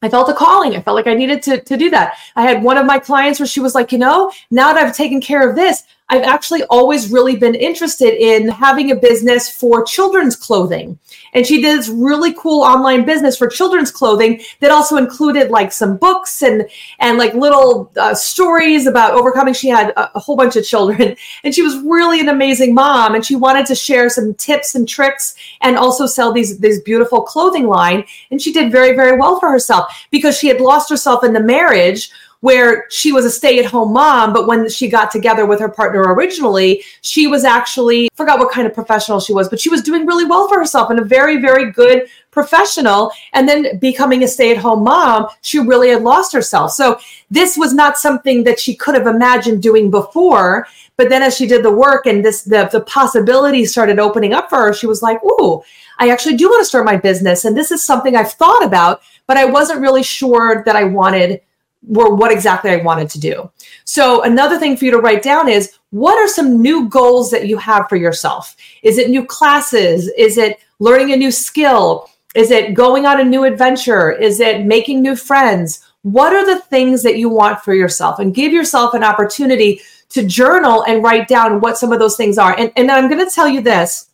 I 0.00 0.08
felt 0.08 0.28
a 0.28 0.34
calling. 0.34 0.76
I 0.76 0.80
felt 0.80 0.94
like 0.94 1.08
I 1.08 1.14
needed 1.14 1.42
to, 1.42 1.60
to 1.60 1.76
do 1.76 1.90
that. 1.90 2.18
I 2.36 2.42
had 2.42 2.62
one 2.62 2.76
of 2.76 2.86
my 2.86 2.98
clients 2.98 3.40
where 3.40 3.46
she 3.46 3.60
was 3.60 3.74
like, 3.74 3.90
you 3.90 3.98
know, 3.98 4.30
now 4.50 4.72
that 4.72 4.86
I've 4.86 4.96
taken 4.96 5.20
care 5.20 5.48
of 5.48 5.56
this, 5.56 5.84
I've 6.10 6.22
actually 6.22 6.62
always 6.64 7.10
really 7.10 7.36
been 7.36 7.54
interested 7.54 8.14
in 8.14 8.48
having 8.48 8.90
a 8.90 8.96
business 8.96 9.50
for 9.50 9.84
children's 9.84 10.36
clothing. 10.36 10.98
And 11.34 11.46
she 11.46 11.60
did 11.60 11.78
this 11.78 11.88
really 11.88 12.32
cool 12.32 12.62
online 12.62 13.04
business 13.04 13.36
for 13.36 13.46
children's 13.46 13.90
clothing 13.90 14.40
that 14.60 14.70
also 14.70 14.96
included 14.96 15.50
like 15.50 15.70
some 15.70 15.98
books 15.98 16.42
and 16.42 16.66
and 17.00 17.18
like 17.18 17.34
little 17.34 17.92
uh, 17.96 18.14
stories 18.14 18.86
about 18.86 19.12
overcoming. 19.12 19.52
She 19.52 19.68
had 19.68 19.90
a, 19.90 20.16
a 20.16 20.20
whole 20.20 20.36
bunch 20.36 20.56
of 20.56 20.64
children, 20.64 21.14
and 21.44 21.54
she 21.54 21.62
was 21.62 21.76
really 21.84 22.20
an 22.20 22.30
amazing 22.30 22.74
mom. 22.74 23.14
And 23.14 23.24
she 23.24 23.36
wanted 23.36 23.66
to 23.66 23.74
share 23.74 24.08
some 24.08 24.32
tips 24.34 24.74
and 24.74 24.88
tricks, 24.88 25.34
and 25.60 25.76
also 25.76 26.06
sell 26.06 26.32
these 26.32 26.58
these 26.58 26.80
beautiful 26.80 27.20
clothing 27.20 27.66
line. 27.66 28.04
And 28.30 28.40
she 28.40 28.52
did 28.52 28.72
very 28.72 28.96
very 28.96 29.18
well 29.18 29.38
for 29.38 29.50
herself 29.50 30.06
because 30.10 30.38
she 30.38 30.48
had 30.48 30.60
lost 30.60 30.88
herself 30.88 31.22
in 31.22 31.34
the 31.34 31.40
marriage 31.40 32.10
where 32.40 32.86
she 32.90 33.12
was 33.12 33.24
a 33.24 33.30
stay-at-home 33.30 33.92
mom 33.92 34.32
but 34.32 34.46
when 34.46 34.68
she 34.68 34.88
got 34.88 35.10
together 35.10 35.44
with 35.44 35.58
her 35.58 35.68
partner 35.68 36.02
originally 36.14 36.82
she 37.00 37.26
was 37.26 37.44
actually 37.44 38.08
forgot 38.14 38.38
what 38.38 38.50
kind 38.50 38.66
of 38.66 38.74
professional 38.74 39.20
she 39.20 39.32
was 39.32 39.48
but 39.48 39.60
she 39.60 39.70
was 39.70 39.82
doing 39.82 40.06
really 40.06 40.24
well 40.24 40.48
for 40.48 40.58
herself 40.58 40.90
and 40.90 40.98
a 40.98 41.04
very 41.04 41.40
very 41.40 41.70
good 41.72 42.08
professional. 42.38 43.10
And 43.32 43.48
then 43.48 43.78
becoming 43.78 44.22
a 44.22 44.28
stay-at-home 44.28 44.84
mom 44.84 45.26
she 45.42 45.58
really 45.58 45.88
had 45.90 46.02
lost 46.02 46.32
herself. 46.32 46.70
So 46.72 46.98
this 47.30 47.56
was 47.56 47.74
not 47.74 47.98
something 47.98 48.44
that 48.44 48.60
she 48.60 48.76
could 48.76 48.94
have 48.94 49.06
imagined 49.06 49.62
doing 49.62 49.90
before 49.90 50.66
but 50.96 51.08
then 51.08 51.22
as 51.22 51.36
she 51.36 51.46
did 51.46 51.64
the 51.64 51.70
work 51.70 52.06
and 52.06 52.24
this 52.24 52.42
the, 52.42 52.68
the 52.72 52.80
possibilities 52.82 53.70
started 53.72 53.98
opening 53.98 54.32
up 54.32 54.48
for 54.48 54.58
her 54.58 54.72
she 54.72 54.86
was 54.86 55.02
like 55.02 55.22
ooh 55.24 55.62
i 55.98 56.10
actually 56.10 56.36
do 56.36 56.48
want 56.48 56.60
to 56.60 56.64
start 56.64 56.84
my 56.84 56.96
business. 56.96 57.44
And 57.44 57.56
this 57.56 57.70
is 57.70 57.84
something 57.84 58.14
i've 58.14 58.32
thought 58.32 58.64
about 58.64 59.02
but 59.26 59.36
i 59.36 59.44
wasn't 59.44 59.80
really 59.80 60.02
sure 60.02 60.62
that 60.64 60.76
i 60.76 60.84
wanted 60.84 61.40
were 61.82 62.14
what 62.14 62.32
exactly 62.32 62.70
I 62.70 62.76
wanted 62.76 63.08
to 63.10 63.20
do. 63.20 63.50
So 63.84 64.22
another 64.22 64.58
thing 64.58 64.76
for 64.76 64.84
you 64.84 64.90
to 64.90 64.98
write 64.98 65.22
down 65.22 65.48
is 65.48 65.78
what 65.90 66.18
are 66.18 66.28
some 66.28 66.60
new 66.60 66.88
goals 66.88 67.30
that 67.30 67.46
you 67.46 67.56
have 67.58 67.88
for 67.88 67.96
yourself? 67.96 68.56
Is 68.82 68.98
it 68.98 69.10
new 69.10 69.24
classes? 69.24 70.08
Is 70.16 70.38
it 70.38 70.60
learning 70.78 71.12
a 71.12 71.16
new 71.16 71.30
skill? 71.30 72.10
Is 72.34 72.50
it 72.50 72.74
going 72.74 73.06
on 73.06 73.20
a 73.20 73.24
new 73.24 73.44
adventure? 73.44 74.12
Is 74.12 74.40
it 74.40 74.66
making 74.66 75.02
new 75.02 75.16
friends? 75.16 75.84
What 76.02 76.32
are 76.32 76.44
the 76.44 76.60
things 76.62 77.02
that 77.02 77.16
you 77.16 77.28
want 77.28 77.60
for 77.60 77.74
yourself? 77.74 78.18
And 78.18 78.34
give 78.34 78.52
yourself 78.52 78.94
an 78.94 79.02
opportunity 79.02 79.80
to 80.10 80.24
journal 80.24 80.84
and 80.84 81.02
write 81.02 81.28
down 81.28 81.60
what 81.60 81.78
some 81.78 81.92
of 81.92 81.98
those 81.98 82.16
things 82.16 82.38
are. 82.38 82.56
And, 82.58 82.72
and 82.76 82.90
I'm 82.90 83.08
going 83.08 83.24
to 83.24 83.34
tell 83.34 83.48
you 83.48 83.60
this 83.60 84.08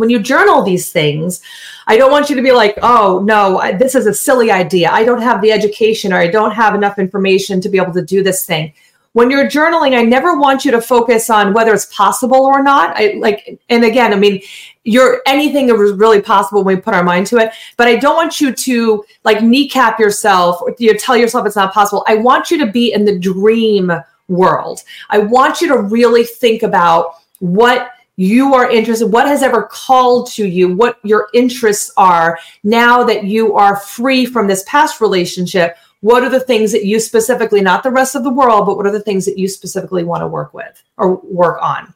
when 0.00 0.10
you 0.10 0.18
journal 0.18 0.62
these 0.62 0.90
things, 0.90 1.42
I 1.86 1.96
don't 1.96 2.10
want 2.10 2.30
you 2.30 2.36
to 2.36 2.42
be 2.42 2.52
like, 2.52 2.78
oh, 2.82 3.20
no, 3.24 3.60
this 3.78 3.94
is 3.94 4.06
a 4.06 4.14
silly 4.14 4.50
idea. 4.50 4.90
I 4.90 5.04
don't 5.04 5.20
have 5.20 5.42
the 5.42 5.52
education 5.52 6.12
or 6.12 6.16
I 6.16 6.28
don't 6.28 6.52
have 6.52 6.74
enough 6.74 6.98
information 6.98 7.60
to 7.60 7.68
be 7.68 7.78
able 7.78 7.92
to 7.92 8.02
do 8.02 8.22
this 8.22 8.46
thing. 8.46 8.72
When 9.12 9.30
you're 9.30 9.48
journaling, 9.48 9.98
I 9.98 10.02
never 10.02 10.38
want 10.38 10.64
you 10.64 10.70
to 10.70 10.80
focus 10.80 11.30
on 11.30 11.52
whether 11.52 11.74
it's 11.74 11.86
possible 11.86 12.46
or 12.46 12.62
not. 12.62 12.96
I 12.96 13.14
like, 13.18 13.60
and 13.68 13.84
again, 13.84 14.12
I 14.12 14.16
mean, 14.16 14.40
you're 14.84 15.20
anything 15.26 15.68
is 15.68 15.92
really 15.92 16.22
possible 16.22 16.62
when 16.62 16.76
we 16.76 16.80
put 16.80 16.94
our 16.94 17.02
mind 17.02 17.26
to 17.26 17.38
it. 17.38 17.52
But 17.76 17.88
I 17.88 17.96
don't 17.96 18.14
want 18.14 18.40
you 18.40 18.54
to 18.54 19.04
like 19.24 19.42
kneecap 19.42 19.98
yourself 19.98 20.62
or 20.62 20.74
you 20.78 20.96
tell 20.96 21.16
yourself 21.16 21.44
it's 21.44 21.56
not 21.56 21.74
possible. 21.74 22.04
I 22.06 22.14
want 22.14 22.50
you 22.50 22.58
to 22.58 22.66
be 22.66 22.92
in 22.92 23.04
the 23.04 23.18
dream 23.18 23.92
world. 24.28 24.84
I 25.10 25.18
want 25.18 25.60
you 25.60 25.68
to 25.68 25.82
really 25.82 26.24
think 26.24 26.62
about 26.62 27.16
what 27.40 27.90
you 28.20 28.52
are 28.52 28.70
interested, 28.70 29.06
what 29.06 29.26
has 29.26 29.42
ever 29.42 29.62
called 29.62 30.30
to 30.30 30.46
you, 30.46 30.76
what 30.76 30.98
your 31.02 31.28
interests 31.32 31.90
are 31.96 32.38
now 32.62 33.02
that 33.02 33.24
you 33.24 33.54
are 33.54 33.76
free 33.76 34.26
from 34.26 34.46
this 34.46 34.62
past 34.66 35.00
relationship. 35.00 35.78
What 36.00 36.22
are 36.22 36.28
the 36.28 36.40
things 36.40 36.70
that 36.72 36.84
you 36.84 37.00
specifically, 37.00 37.62
not 37.62 37.82
the 37.82 37.90
rest 37.90 38.14
of 38.14 38.22
the 38.22 38.30
world, 38.30 38.66
but 38.66 38.76
what 38.76 38.84
are 38.84 38.92
the 38.92 39.00
things 39.00 39.24
that 39.24 39.38
you 39.38 39.48
specifically 39.48 40.04
want 40.04 40.20
to 40.20 40.26
work 40.26 40.52
with 40.52 40.82
or 40.98 41.14
work 41.14 41.62
on? 41.62 41.94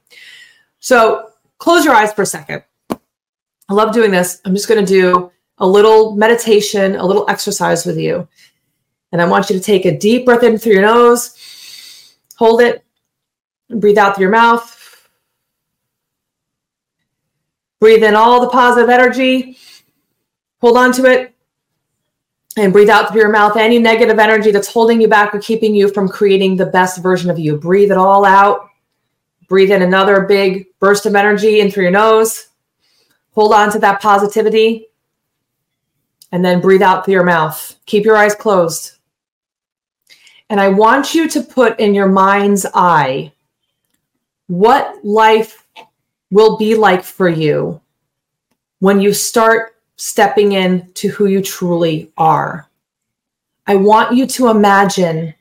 So 0.81 1.31
close 1.59 1.85
your 1.85 1.93
eyes 1.93 2.15
for 2.15 2.23
a 2.23 2.27
second. 2.27 2.65
I 2.89 3.75
love 3.75 3.93
doing 3.93 4.11
this. 4.11 4.41
I'm 4.47 4.55
just 4.55 4.67
going 4.67 4.83
to 4.83 4.91
do 4.91 5.31
a 5.59 5.67
little 5.67 6.17
meditation, 6.17 6.97
a 6.97 7.05
little 7.05 7.29
exercise 7.29 7.85
with 7.85 7.99
you. 7.99 8.27
And 9.13 9.21
I 9.21 9.27
want 9.27 9.51
you 9.51 9.59
to 9.59 9.63
take 9.63 9.85
a 9.85 9.99
deep 9.99 10.25
breath 10.25 10.43
in 10.43 10.57
through 10.57 10.73
your 10.73 10.83
nose, 10.83 12.17
hold 12.37 12.63
it, 12.63 12.83
breathe 13.69 13.99
out 13.99 14.17
through 14.17 14.23
your 14.23 14.31
mouth. 14.31 14.74
Breathe 17.85 18.03
in 18.03 18.15
all 18.15 18.41
the 18.41 18.49
positive 18.49 18.89
energy, 18.89 19.59
hold 20.63 20.79
on 20.79 20.91
to 20.93 21.05
it, 21.05 21.35
and 22.57 22.73
breathe 22.73 22.89
out 22.89 23.13
through 23.13 23.21
your 23.21 23.31
mouth 23.31 23.59
any 23.59 23.79
negative 23.79 24.19
energy 24.19 24.51
that's 24.51 24.73
holding 24.73 25.03
you 25.03 25.07
back 25.07 25.35
or 25.35 25.39
keeping 25.39 25.75
you 25.75 25.93
from 25.93 26.09
creating 26.09 26.57
the 26.57 26.65
best 26.65 27.03
version 27.03 27.29
of 27.29 27.39
you. 27.39 27.59
Breathe 27.59 27.91
it 27.91 27.99
all 27.99 28.25
out. 28.25 28.71
Breathe 29.49 29.71
in 29.71 29.83
another 29.83 30.23
big 30.23 30.65
burst 30.81 31.05
of 31.05 31.15
energy 31.15 31.61
in 31.61 31.71
through 31.71 31.83
your 31.83 31.93
nose. 31.93 32.47
Hold 33.35 33.53
on 33.53 33.71
to 33.73 33.79
that 33.81 34.01
positivity. 34.01 34.87
And 36.33 36.43
then 36.43 36.63
breathe 36.63 36.81
out 36.81 37.05
through 37.05 37.13
your 37.13 37.23
mouth. 37.23 37.77
Keep 37.85 38.07
your 38.07 38.17
eyes 38.17 38.35
closed. 38.35 38.93
And 40.49 40.59
I 40.59 40.69
want 40.69 41.15
you 41.15 41.29
to 41.29 41.43
put 41.43 41.79
in 41.79 41.93
your 41.93 42.09
mind's 42.09 42.65
eye 42.73 43.31
what 44.47 45.05
life 45.05 45.64
will 46.35 46.57
be 46.57 46.75
like 46.75 47.05
for 47.05 47.29
you 47.29 47.81
when 48.81 49.01
you 49.01 49.15
start 49.15 49.77
stepping 49.95 50.51
in 50.51 50.91
to 50.93 51.07
who 51.07 51.27
you 51.27 51.41
truly 51.41 52.11
are. 52.17 52.69
I 53.69 53.77
want 53.77 54.17
you 54.17 54.27
to 54.27 54.49
imagine 54.49 55.35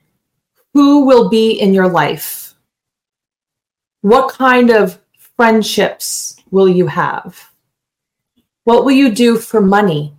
who 0.76 1.08
will 1.08 1.30
be 1.30 1.54
in 1.54 1.74
your 1.74 1.88
life. 1.88 2.54
What 4.02 4.36
kind 4.36 4.70
of 4.70 5.00
friendships 5.36 6.36
will 6.52 6.70
you 6.70 6.86
have? 6.86 7.50
What 8.64 8.86
will 8.86 8.92
you 8.92 9.12
do 9.12 9.38
for 9.38 9.62
money? 9.62 10.14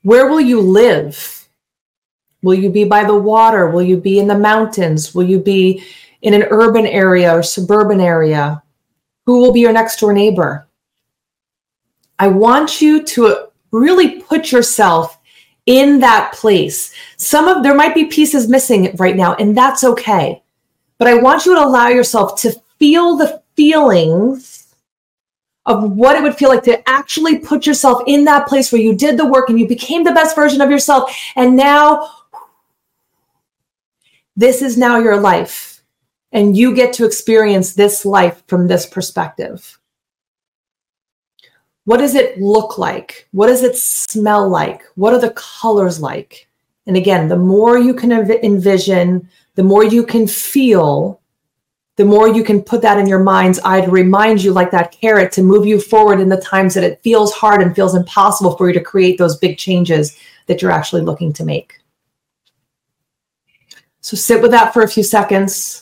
Where 0.00 0.28
will 0.28 0.40
you 0.40 0.62
live? 0.62 1.46
Will 2.42 2.54
you 2.54 2.70
be 2.70 2.84
by 2.84 3.04
the 3.04 3.18
water? 3.18 3.70
Will 3.70 3.82
you 3.82 3.98
be 3.98 4.18
in 4.18 4.28
the 4.28 4.38
mountains? 4.38 5.14
Will 5.14 5.24
you 5.24 5.40
be 5.40 5.84
in 6.22 6.34
an 6.34 6.44
urban 6.50 6.86
area 6.86 7.36
or 7.36 7.42
suburban 7.42 8.00
area? 8.00 8.62
Who 9.26 9.38
will 9.38 9.52
be 9.52 9.60
your 9.60 9.72
next 9.72 10.00
door 10.00 10.12
neighbor? 10.12 10.66
I 12.18 12.28
want 12.28 12.80
you 12.80 13.04
to 13.04 13.48
really 13.70 14.20
put 14.20 14.52
yourself 14.52 15.18
in 15.66 16.00
that 16.00 16.32
place. 16.32 16.92
Some 17.16 17.48
of 17.48 17.62
there 17.62 17.74
might 17.74 17.94
be 17.94 18.04
pieces 18.06 18.48
missing 18.48 18.94
right 18.96 19.16
now, 19.16 19.34
and 19.34 19.56
that's 19.56 19.84
okay. 19.84 20.42
But 20.98 21.08
I 21.08 21.14
want 21.14 21.46
you 21.46 21.54
to 21.54 21.64
allow 21.64 21.88
yourself 21.88 22.40
to 22.42 22.52
feel 22.78 23.16
the 23.16 23.42
feelings 23.56 24.74
of 25.66 25.92
what 25.92 26.16
it 26.16 26.22
would 26.22 26.34
feel 26.34 26.48
like 26.48 26.64
to 26.64 26.88
actually 26.88 27.38
put 27.38 27.66
yourself 27.66 28.02
in 28.06 28.24
that 28.24 28.48
place 28.48 28.72
where 28.72 28.80
you 28.80 28.94
did 28.94 29.16
the 29.16 29.26
work 29.26 29.48
and 29.48 29.58
you 29.58 29.68
became 29.68 30.02
the 30.02 30.12
best 30.12 30.34
version 30.34 30.60
of 30.60 30.70
yourself. 30.70 31.16
And 31.36 31.56
now, 31.56 32.10
this 34.34 34.62
is 34.62 34.76
now 34.76 34.98
your 34.98 35.20
life 35.20 35.71
and 36.32 36.56
you 36.56 36.74
get 36.74 36.92
to 36.94 37.04
experience 37.04 37.74
this 37.74 38.04
life 38.04 38.42
from 38.46 38.66
this 38.66 38.86
perspective. 38.86 39.78
What 41.84 41.98
does 41.98 42.14
it 42.14 42.40
look 42.40 42.78
like? 42.78 43.28
What 43.32 43.48
does 43.48 43.62
it 43.62 43.76
smell 43.76 44.48
like? 44.48 44.82
What 44.94 45.12
are 45.12 45.20
the 45.20 45.32
colors 45.32 46.00
like? 46.00 46.48
And 46.86 46.96
again, 46.96 47.28
the 47.28 47.36
more 47.36 47.78
you 47.78 47.92
can 47.92 48.12
envision, 48.12 49.28
the 49.54 49.62
more 49.62 49.84
you 49.84 50.04
can 50.04 50.26
feel, 50.26 51.20
the 51.96 52.04
more 52.04 52.28
you 52.28 52.42
can 52.42 52.62
put 52.62 52.82
that 52.82 52.98
in 52.98 53.06
your 53.06 53.22
mind's 53.22 53.58
eye 53.60 53.80
to 53.82 53.90
remind 53.90 54.42
you, 54.42 54.52
like 54.52 54.70
that 54.70 54.92
carrot, 54.92 55.32
to 55.32 55.42
move 55.42 55.66
you 55.66 55.80
forward 55.80 56.20
in 56.20 56.28
the 56.28 56.40
times 56.40 56.74
that 56.74 56.84
it 56.84 57.02
feels 57.02 57.32
hard 57.32 57.60
and 57.60 57.74
feels 57.74 57.94
impossible 57.94 58.56
for 58.56 58.68
you 58.68 58.74
to 58.74 58.80
create 58.80 59.18
those 59.18 59.36
big 59.36 59.58
changes 59.58 60.18
that 60.46 60.62
you're 60.62 60.70
actually 60.70 61.02
looking 61.02 61.32
to 61.34 61.44
make. 61.44 61.80
So 64.00 64.16
sit 64.16 64.40
with 64.40 64.50
that 64.52 64.72
for 64.72 64.82
a 64.82 64.88
few 64.88 65.02
seconds 65.02 65.81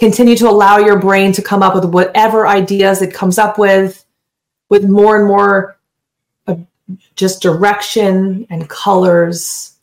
continue 0.00 0.34
to 0.34 0.48
allow 0.48 0.78
your 0.78 0.98
brain 0.98 1.30
to 1.30 1.42
come 1.42 1.62
up 1.62 1.74
with 1.74 1.84
whatever 1.84 2.48
ideas 2.48 3.02
it 3.02 3.12
comes 3.12 3.38
up 3.38 3.58
with 3.58 4.04
with 4.70 4.88
more 4.88 5.18
and 5.18 5.28
more 5.28 5.78
uh, 6.46 6.56
just 7.14 7.42
direction 7.42 8.46
and 8.48 8.68
colors 8.70 9.76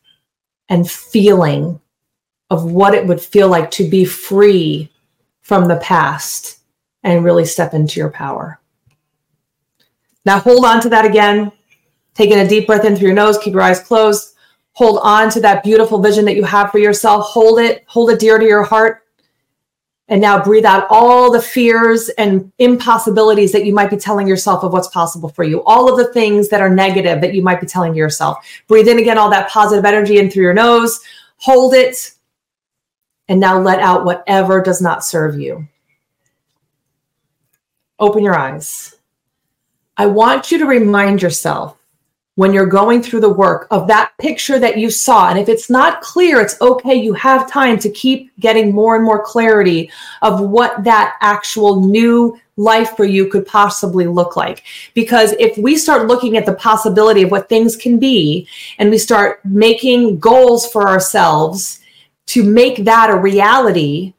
and 0.70 0.90
feeling 0.90 1.80
of 2.50 2.72
what 2.72 2.96
it 2.96 3.06
would 3.06 3.22
feel 3.22 3.48
like 3.48 3.70
to 3.70 3.88
be 3.88 4.04
free 4.04 4.90
from 5.42 5.68
the 5.68 5.78
past 5.78 6.60
and 7.04 7.24
really 7.24 7.46
step 7.46 7.76
into 7.76 8.00
your 8.00 8.10
power. 8.10 8.60
Now 10.26 10.40
hold 10.40 10.66
on 10.66 10.82
to 10.82 10.90
that 10.90 11.06
again. 11.06 11.52
Taking 12.16 12.40
a 12.40 12.48
deep 12.48 12.66
breath 12.66 12.86
in 12.86 12.96
through 12.96 13.08
your 13.10 13.16
nose, 13.16 13.38
keep 13.38 13.54
your 13.54 13.62
eyes 13.62 13.80
closed. 13.80 14.34
Hold 14.74 15.00
on 15.04 15.30
to 15.30 15.40
that 15.42 15.64
beautiful 15.64 16.02
vision 16.02 16.26
that 16.26 16.36
you 16.36 16.44
have 16.44 16.72
for 16.72 16.80
yourself. 16.80 17.28
Hold 17.28 17.60
it, 17.60 17.84
hold 17.88 18.10
it 18.10 18.20
dear 18.20 18.40
to 18.40 18.46
your 18.46 18.64
heart. 18.64 19.04
And 20.10 20.22
now 20.22 20.42
breathe 20.42 20.66
out 20.66 20.88
all 20.90 21.32
the 21.32 21.42
fears 21.42 22.10
and 22.18 22.52
impossibilities 22.60 23.52
that 23.52 23.66
you 23.66 23.74
might 23.74 23.90
be 23.90 23.98
telling 23.98 24.26
yourself 24.28 24.64
of 24.64 24.72
what's 24.72 24.88
possible 24.88 25.28
for 25.28 25.44
you. 25.44 25.64
All 25.66 25.92
of 25.92 25.98
the 25.98 26.14
things 26.14 26.48
that 26.50 26.62
are 26.62 26.70
negative 26.70 27.20
that 27.20 27.34
you 27.34 27.42
might 27.42 27.60
be 27.60 27.68
telling 27.68 27.94
yourself. 27.94 28.46
Breathe 28.68 28.88
in 28.88 29.00
again 29.00 29.18
all 29.18 29.30
that 29.30 29.50
positive 29.50 29.84
energy 29.84 30.18
in 30.20 30.32
through 30.32 30.44
your 30.44 30.54
nose. 30.54 31.00
Hold 31.38 31.74
it. 31.74 32.14
and 33.30 33.40
now 33.40 33.60
let 33.60 33.80
out 33.80 34.06
whatever 34.06 34.62
does 34.62 34.82
not 34.82 35.04
serve 35.04 35.38
you. 35.40 35.68
Open 38.00 38.24
your 38.24 38.38
eyes. 38.38 38.96
I 39.98 40.06
want 40.06 40.52
you 40.52 40.60
to 40.60 40.66
remind 40.66 41.22
yourself 41.22 41.78
when 42.38 42.54
you're 42.54 42.68
going 42.68 43.02
through 43.02 43.20
the 43.20 43.28
work 43.28 43.66
of 43.72 43.88
that 43.88 44.12
picture 44.20 44.60
that 44.60 44.78
you 44.78 44.92
saw. 44.92 45.30
And 45.30 45.40
if 45.40 45.50
it's 45.50 45.72
not 45.72 46.02
clear, 46.02 46.40
it's 46.40 46.62
okay. 46.62 46.94
You 46.94 47.14
have 47.14 47.52
time 47.52 47.80
to 47.80 47.90
keep 47.90 48.32
getting 48.40 48.74
more 48.74 48.96
and 48.96 49.04
more 49.04 49.24
clarity 49.24 49.90
of 50.22 50.40
what 50.40 50.84
that 50.84 51.16
actual 51.22 51.82
new 51.82 52.40
life 52.56 52.96
for 52.96 53.06
you 53.06 53.28
could 53.28 53.48
possibly 53.48 54.06
look 54.06 54.36
like. 54.36 54.64
Because 54.94 55.34
if 55.40 55.58
we 55.58 55.78
start 55.78 56.08
looking 56.08 56.38
at 56.38 56.46
the 56.46 56.54
possibility 56.54 57.24
of 57.24 57.32
what 57.32 57.50
things 57.50 57.76
can 57.76 57.98
be 57.98 58.48
and 58.78 58.92
we 58.92 59.00
start 59.00 59.44
making 59.44 60.20
goals 60.20 60.72
for 60.72 60.88
ourselves 60.88 61.80
to 62.28 62.44
make 62.44 62.86
that 62.86 63.10
a 63.10 63.16
reality, 63.16 64.14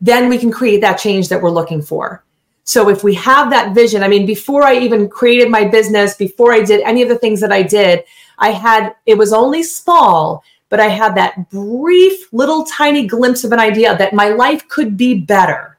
then 0.00 0.28
we 0.28 0.38
can 0.38 0.52
create 0.52 0.80
that 0.80 0.98
change 0.98 1.28
that 1.28 1.42
we're 1.42 1.50
looking 1.50 1.82
for. 1.82 2.23
So 2.64 2.88
if 2.88 3.04
we 3.04 3.14
have 3.14 3.50
that 3.50 3.74
vision, 3.74 4.02
I 4.02 4.08
mean, 4.08 4.26
before 4.26 4.62
I 4.62 4.78
even 4.78 5.08
created 5.08 5.50
my 5.50 5.66
business, 5.66 6.16
before 6.16 6.52
I 6.52 6.62
did 6.62 6.80
any 6.80 7.02
of 7.02 7.08
the 7.08 7.18
things 7.18 7.40
that 7.40 7.52
I 7.52 7.62
did, 7.62 8.04
I 8.38 8.50
had, 8.50 8.94
it 9.06 9.16
was 9.16 9.32
only 9.32 9.62
small, 9.62 10.42
but 10.70 10.80
I 10.80 10.88
had 10.88 11.14
that 11.14 11.50
brief 11.50 12.32
little 12.32 12.64
tiny 12.64 13.06
glimpse 13.06 13.44
of 13.44 13.52
an 13.52 13.60
idea 13.60 13.96
that 13.96 14.14
my 14.14 14.30
life 14.30 14.66
could 14.68 14.96
be 14.96 15.14
better, 15.14 15.78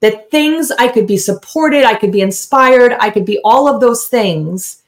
that 0.00 0.30
things 0.30 0.70
I 0.70 0.88
could 0.88 1.06
be 1.06 1.16
supported, 1.16 1.84
I 1.84 1.94
could 1.94 2.12
be 2.12 2.20
inspired, 2.20 2.92
I 3.00 3.10
could 3.10 3.24
be 3.24 3.40
all 3.42 3.66
of 3.66 3.80
those 3.80 4.06
things 4.08 4.82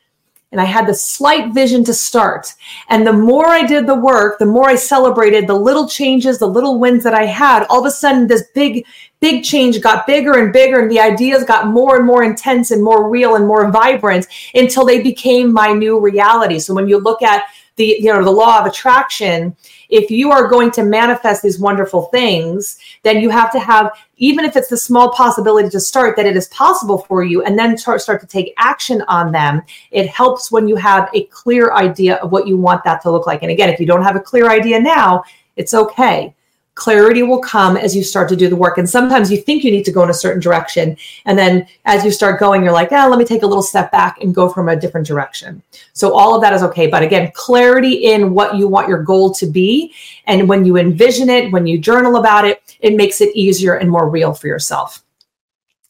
and 0.52 0.60
I 0.60 0.64
had 0.64 0.86
the 0.86 0.94
slight 0.94 1.52
vision 1.54 1.84
to 1.84 1.94
start. 1.94 2.54
And 2.88 3.06
the 3.06 3.12
more 3.12 3.46
I 3.46 3.66
did 3.66 3.86
the 3.86 3.94
work, 3.94 4.38
the 4.38 4.46
more 4.46 4.68
I 4.68 4.74
celebrated 4.74 5.46
the 5.46 5.54
little 5.54 5.88
changes, 5.88 6.38
the 6.38 6.48
little 6.48 6.78
wins 6.78 7.04
that 7.04 7.14
I 7.14 7.26
had. 7.26 7.66
All 7.70 7.80
of 7.80 7.86
a 7.86 7.90
sudden, 7.90 8.26
this 8.26 8.44
big, 8.54 8.84
big 9.20 9.44
change 9.44 9.80
got 9.80 10.06
bigger 10.06 10.38
and 10.38 10.52
bigger, 10.52 10.80
and 10.80 10.90
the 10.90 11.00
ideas 11.00 11.44
got 11.44 11.66
more 11.68 11.96
and 11.96 12.06
more 12.06 12.24
intense 12.24 12.70
and 12.70 12.82
more 12.82 13.08
real 13.08 13.36
and 13.36 13.46
more 13.46 13.70
vibrant 13.70 14.26
until 14.54 14.84
they 14.84 15.02
became 15.02 15.52
my 15.52 15.72
new 15.72 16.00
reality. 16.00 16.58
So 16.58 16.74
when 16.74 16.88
you 16.88 16.98
look 16.98 17.22
at 17.22 17.44
the 17.76 17.96
you 17.98 18.12
know 18.12 18.22
the 18.22 18.30
law 18.30 18.60
of 18.60 18.66
attraction 18.66 19.56
if 19.88 20.10
you 20.10 20.30
are 20.30 20.48
going 20.48 20.70
to 20.70 20.84
manifest 20.84 21.42
these 21.42 21.58
wonderful 21.58 22.02
things 22.06 22.78
then 23.04 23.20
you 23.20 23.30
have 23.30 23.50
to 23.50 23.58
have 23.58 23.92
even 24.16 24.44
if 24.44 24.54
it's 24.56 24.68
the 24.68 24.76
small 24.76 25.10
possibility 25.12 25.68
to 25.68 25.80
start 25.80 26.14
that 26.16 26.26
it 26.26 26.36
is 26.36 26.48
possible 26.48 26.98
for 26.98 27.24
you 27.24 27.42
and 27.42 27.58
then 27.58 27.78
start, 27.78 28.02
start 28.02 28.20
to 28.20 28.26
take 28.26 28.52
action 28.58 29.02
on 29.08 29.32
them. 29.32 29.62
It 29.92 30.08
helps 30.08 30.52
when 30.52 30.68
you 30.68 30.76
have 30.76 31.08
a 31.14 31.24
clear 31.24 31.72
idea 31.72 32.16
of 32.16 32.30
what 32.30 32.46
you 32.46 32.58
want 32.58 32.84
that 32.84 33.00
to 33.02 33.10
look 33.10 33.26
like. 33.26 33.42
And 33.42 33.50
again 33.50 33.70
if 33.70 33.80
you 33.80 33.86
don't 33.86 34.02
have 34.02 34.16
a 34.16 34.20
clear 34.20 34.50
idea 34.50 34.78
now 34.78 35.24
it's 35.56 35.72
okay 35.72 36.34
clarity 36.80 37.22
will 37.22 37.42
come 37.42 37.76
as 37.76 37.94
you 37.94 38.02
start 38.02 38.26
to 38.30 38.34
do 38.34 38.48
the 38.48 38.56
work. 38.56 38.78
And 38.78 38.88
sometimes 38.88 39.30
you 39.30 39.36
think 39.36 39.62
you 39.62 39.70
need 39.70 39.84
to 39.84 39.92
go 39.92 40.02
in 40.02 40.08
a 40.08 40.14
certain 40.14 40.40
direction. 40.40 40.96
And 41.26 41.38
then 41.38 41.66
as 41.84 42.06
you 42.06 42.10
start 42.10 42.40
going, 42.40 42.64
you're 42.64 42.72
like, 42.72 42.90
oh, 42.90 43.06
let 43.06 43.18
me 43.18 43.26
take 43.26 43.42
a 43.42 43.46
little 43.46 43.62
step 43.62 43.92
back 43.92 44.22
and 44.22 44.34
go 44.34 44.48
from 44.48 44.70
a 44.70 44.80
different 44.80 45.06
direction. 45.06 45.62
So 45.92 46.14
all 46.14 46.34
of 46.34 46.40
that 46.40 46.54
is 46.54 46.62
okay. 46.62 46.86
But 46.86 47.02
again, 47.02 47.32
clarity 47.34 48.06
in 48.06 48.32
what 48.32 48.56
you 48.56 48.66
want 48.66 48.88
your 48.88 49.02
goal 49.02 49.30
to 49.34 49.46
be. 49.46 49.92
And 50.26 50.48
when 50.48 50.64
you 50.64 50.78
envision 50.78 51.28
it, 51.28 51.52
when 51.52 51.66
you 51.66 51.78
journal 51.78 52.16
about 52.16 52.46
it, 52.46 52.76
it 52.80 52.96
makes 52.96 53.20
it 53.20 53.36
easier 53.36 53.74
and 53.74 53.90
more 53.90 54.08
real 54.08 54.32
for 54.32 54.46
yourself. 54.46 55.04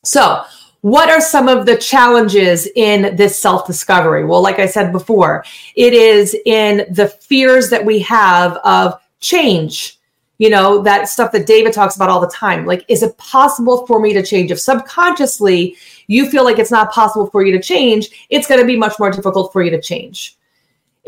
So, 0.02 0.42
what 0.80 1.09
are 1.11 1.20
some 1.20 1.47
of 1.47 1.66
the 1.66 1.76
challenges 1.76 2.66
in 2.75 3.14
this 3.14 3.38
self 3.38 3.64
discovery? 3.64 4.25
Well, 4.25 4.42
like 4.42 4.59
I 4.59 4.66
said 4.66 4.90
before, 4.90 5.44
it 5.76 5.92
is 5.92 6.35
in 6.47 6.87
the 6.90 7.09
fears 7.09 7.70
that 7.70 7.85
we 7.85 8.00
have 8.00 8.56
of 8.64 8.99
change, 9.20 10.00
you 10.40 10.49
know, 10.49 10.80
that 10.80 11.06
stuff 11.06 11.32
that 11.32 11.47
David 11.47 11.75
talks 11.75 11.97
about 11.97 12.09
all 12.09 12.18
the 12.18 12.26
time. 12.28 12.64
Like, 12.64 12.82
is 12.88 13.02
it 13.02 13.14
possible 13.18 13.87
for 13.87 14.00
me 14.00 14.14
to 14.14 14.23
change? 14.23 14.50
If 14.50 14.59
subconsciously 14.59 15.76
you 16.06 16.30
feel 16.30 16.44
like 16.44 16.59
it's 16.59 16.70
not 16.70 16.90
possible 16.92 17.26
for 17.26 17.44
you 17.44 17.52
to 17.52 17.61
change, 17.61 18.26
it's 18.30 18.47
going 18.47 18.59
to 18.59 18.66
be 18.66 18.75
much 18.75 18.99
more 18.99 19.11
difficult 19.11 19.52
for 19.52 19.62
you 19.62 19.70
to 19.70 19.82
change. 19.82 20.38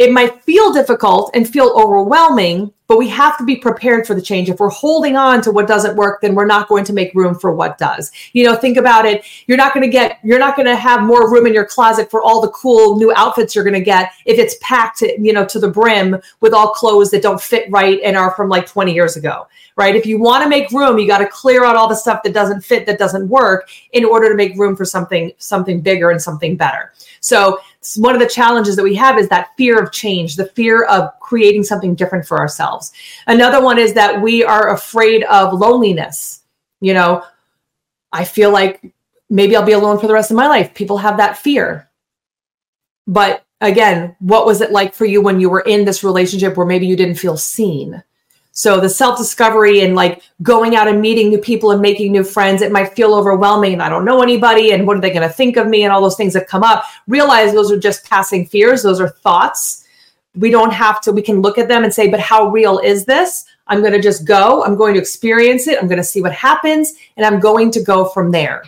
It 0.03 0.11
might 0.11 0.43
feel 0.43 0.73
difficult 0.73 1.31
and 1.33 1.49
feel 1.49 1.73
overwhelming, 1.77 2.73
but 2.89 2.99
we 2.99 3.09
have 3.11 3.39
to 3.39 3.45
be 3.45 3.55
prepared 3.55 4.05
for 4.05 4.15
the 4.15 4.21
change. 4.21 4.51
If 4.51 4.59
we're 4.59 4.69
holding 4.69 5.17
on 5.17 5.41
to 5.43 5.53
what 5.53 5.69
doesn't 5.69 5.95
work, 5.95 6.21
then 6.21 6.35
we're 6.35 6.45
not 6.45 6.67
going 6.67 6.85
to 6.87 6.93
make 6.93 7.15
room 7.15 7.37
for 7.37 7.55
what 7.55 7.79
does. 7.79 8.11
You 8.33 8.43
know, 8.43 8.57
think 8.57 8.77
about 8.77 9.07
it. 9.07 9.25
You're 9.47 9.57
not 9.57 9.73
going 9.73 9.85
to 9.85 9.89
get, 9.89 10.19
you're 10.25 10.41
not 10.41 10.57
going 10.57 10.67
to 10.67 10.75
have 10.75 11.05
more 11.05 11.33
room 11.33 11.47
in 11.47 11.55
your 11.55 11.65
closet 11.65 12.11
for 12.11 12.21
all 12.21 12.41
the 12.41 12.49
cool 12.49 12.99
new 12.99 13.13
outfits 13.15 13.55
you're 13.55 13.63
going 13.63 13.75
to 13.75 13.81
get 13.81 14.11
if 14.27 14.41
it's 14.41 14.57
packed, 14.61 15.03
you 15.03 15.33
know, 15.33 15.47
to 15.47 15.61
the 15.61 15.71
brim 15.71 16.21
with 16.41 16.53
all 16.53 16.71
clothes 16.71 17.13
that 17.13 17.23
don't 17.23 17.41
fit 17.41 17.71
right 17.71 18.01
and 18.03 18.17
are 18.17 18.33
from 18.33 18.49
like 18.49 18.67
20 18.67 18.93
years 18.93 19.17
ago, 19.17 19.47
right? 19.77 19.95
If 19.95 20.05
you 20.05 20.19
want 20.19 20.43
to 20.43 20.49
make 20.49 20.73
room, 20.73 20.99
you 20.99 21.07
got 21.07 21.19
to 21.19 21.29
clear 21.29 21.65
out 21.65 21.77
all 21.77 21.89
the 21.89 21.95
stuff 21.95 22.25
that 22.25 22.35
doesn't 22.35 22.63
fit, 22.63 22.87
that 22.87 22.99
doesn't 22.99 23.29
work 23.29 23.71
in 23.93 24.05
order 24.05 24.29
to 24.29 24.35
make 24.35 24.59
room 24.59 24.75
for 24.75 24.85
something, 24.85 25.31
something 25.39 25.81
bigger 25.81 26.11
and 26.11 26.21
something 26.21 26.57
better. 26.57 26.93
So 27.21 27.61
one 27.97 28.15
of 28.15 28.21
the 28.21 28.29
challenges 28.29 28.77
that 28.77 28.83
we 28.83 28.95
have 28.95 29.19
is 29.19 29.29
that 29.29 29.57
fear 29.57 29.81
of 29.83 29.93
change, 29.93 30.37
the 30.37 30.47
fear 30.47 30.85
of 30.85 31.11
creating 31.21 31.65
something 31.65 31.95
different 31.95 32.27
for 32.27 32.39
ourselves. 32.39 32.93
Another 33.27 33.63
one 33.63 33.79
is 33.79 33.95
that 33.95 34.21
we 34.21 34.45
are 34.45 34.73
afraid 34.73 35.25
of 35.25 35.53
loneliness. 35.53 36.43
You 36.81 36.95
know, 36.95 37.25
I 38.13 38.25
feel 38.25 38.51
like 38.51 38.93
maybe 39.31 39.57
I'll 39.57 39.65
be 39.65 39.73
alone 39.73 39.99
for 39.99 40.07
the 40.07 40.13
rest 40.13 40.31
of 40.31 40.37
my 40.37 40.47
life. 40.47 40.75
People 40.75 40.99
have 40.99 41.17
that 41.17 41.39
fear. 41.39 41.89
But 43.07 43.45
again, 43.61 44.15
what 44.21 44.47
was 44.47 44.61
it 44.61 44.71
like 44.71 44.95
for 44.95 45.05
you 45.05 45.21
when 45.21 45.41
you 45.41 45.51
were 45.51 45.61
in 45.61 45.85
this 45.85 46.05
relationship 46.05 46.57
where 46.57 46.67
maybe 46.67 46.87
you 46.87 46.97
didn't 46.97 47.19
feel 47.19 47.37
seen? 47.37 48.03
So 48.53 48.79
the 48.79 48.89
self 48.89 49.19
discovery 49.19 49.81
and 49.81 49.95
like 49.95 50.23
going 50.43 50.77
out 50.77 50.87
and 50.87 51.01
meeting 51.01 51.31
new 51.31 51.39
people 51.39 51.71
and 51.71 51.81
making 51.81 52.13
new 52.13 52.23
friends, 52.23 52.61
it 52.61 52.71
might 52.71 52.95
feel 52.95 53.15
overwhelming 53.15 53.73
and 53.73 53.83
I 53.83 53.89
don't 53.89 54.05
know 54.05 54.23
anybody 54.23 54.73
and 54.73 54.87
what 54.87 54.97
are 54.97 55.01
they 55.01 55.11
going 55.11 55.27
to 55.27 55.35
think 55.35 55.57
of 55.57 55.67
me 55.67 55.85
and 55.85 55.93
all 55.93 56.03
those 56.03 56.17
things 56.17 56.35
that 56.35 56.49
come 56.49 56.63
up. 56.63 56.85
Realize 57.09 57.53
those 57.53 57.73
are 57.73 57.79
just 57.79 58.09
passing 58.09 58.47
fears, 58.47 58.83
those 58.83 59.01
are 59.01 59.09
thoughts. 59.09 59.85
We 60.35 60.51
don't 60.51 60.73
have 60.73 61.01
to, 61.03 61.13
we 61.13 61.23
can 61.23 61.41
look 61.41 61.59
at 61.59 61.69
them 61.69 61.83
and 61.85 61.93
say, 61.93 62.09
but 62.09 62.21
how 62.21 62.49
real 62.49 62.79
is 62.79 63.05
this? 63.07 63.45
I'm 63.67 63.81
going 63.81 63.93
to 63.93 64.01
just 64.01 64.27
go, 64.27 64.63
I'm 64.65 64.77
going 64.77 64.95
to 64.95 65.01
experience 65.01 65.67
it, 65.67 65.79
I'm 65.79 65.89
going 65.89 65.99
to 65.99 66.05
see 66.05 66.21
what 66.21 66.33
happens, 66.33 66.95
and 67.17 67.25
I'm 67.25 67.41
going 67.41 67.71
to 67.73 67.83
go 67.83 68.07
from 68.07 68.31
there. 68.31 68.65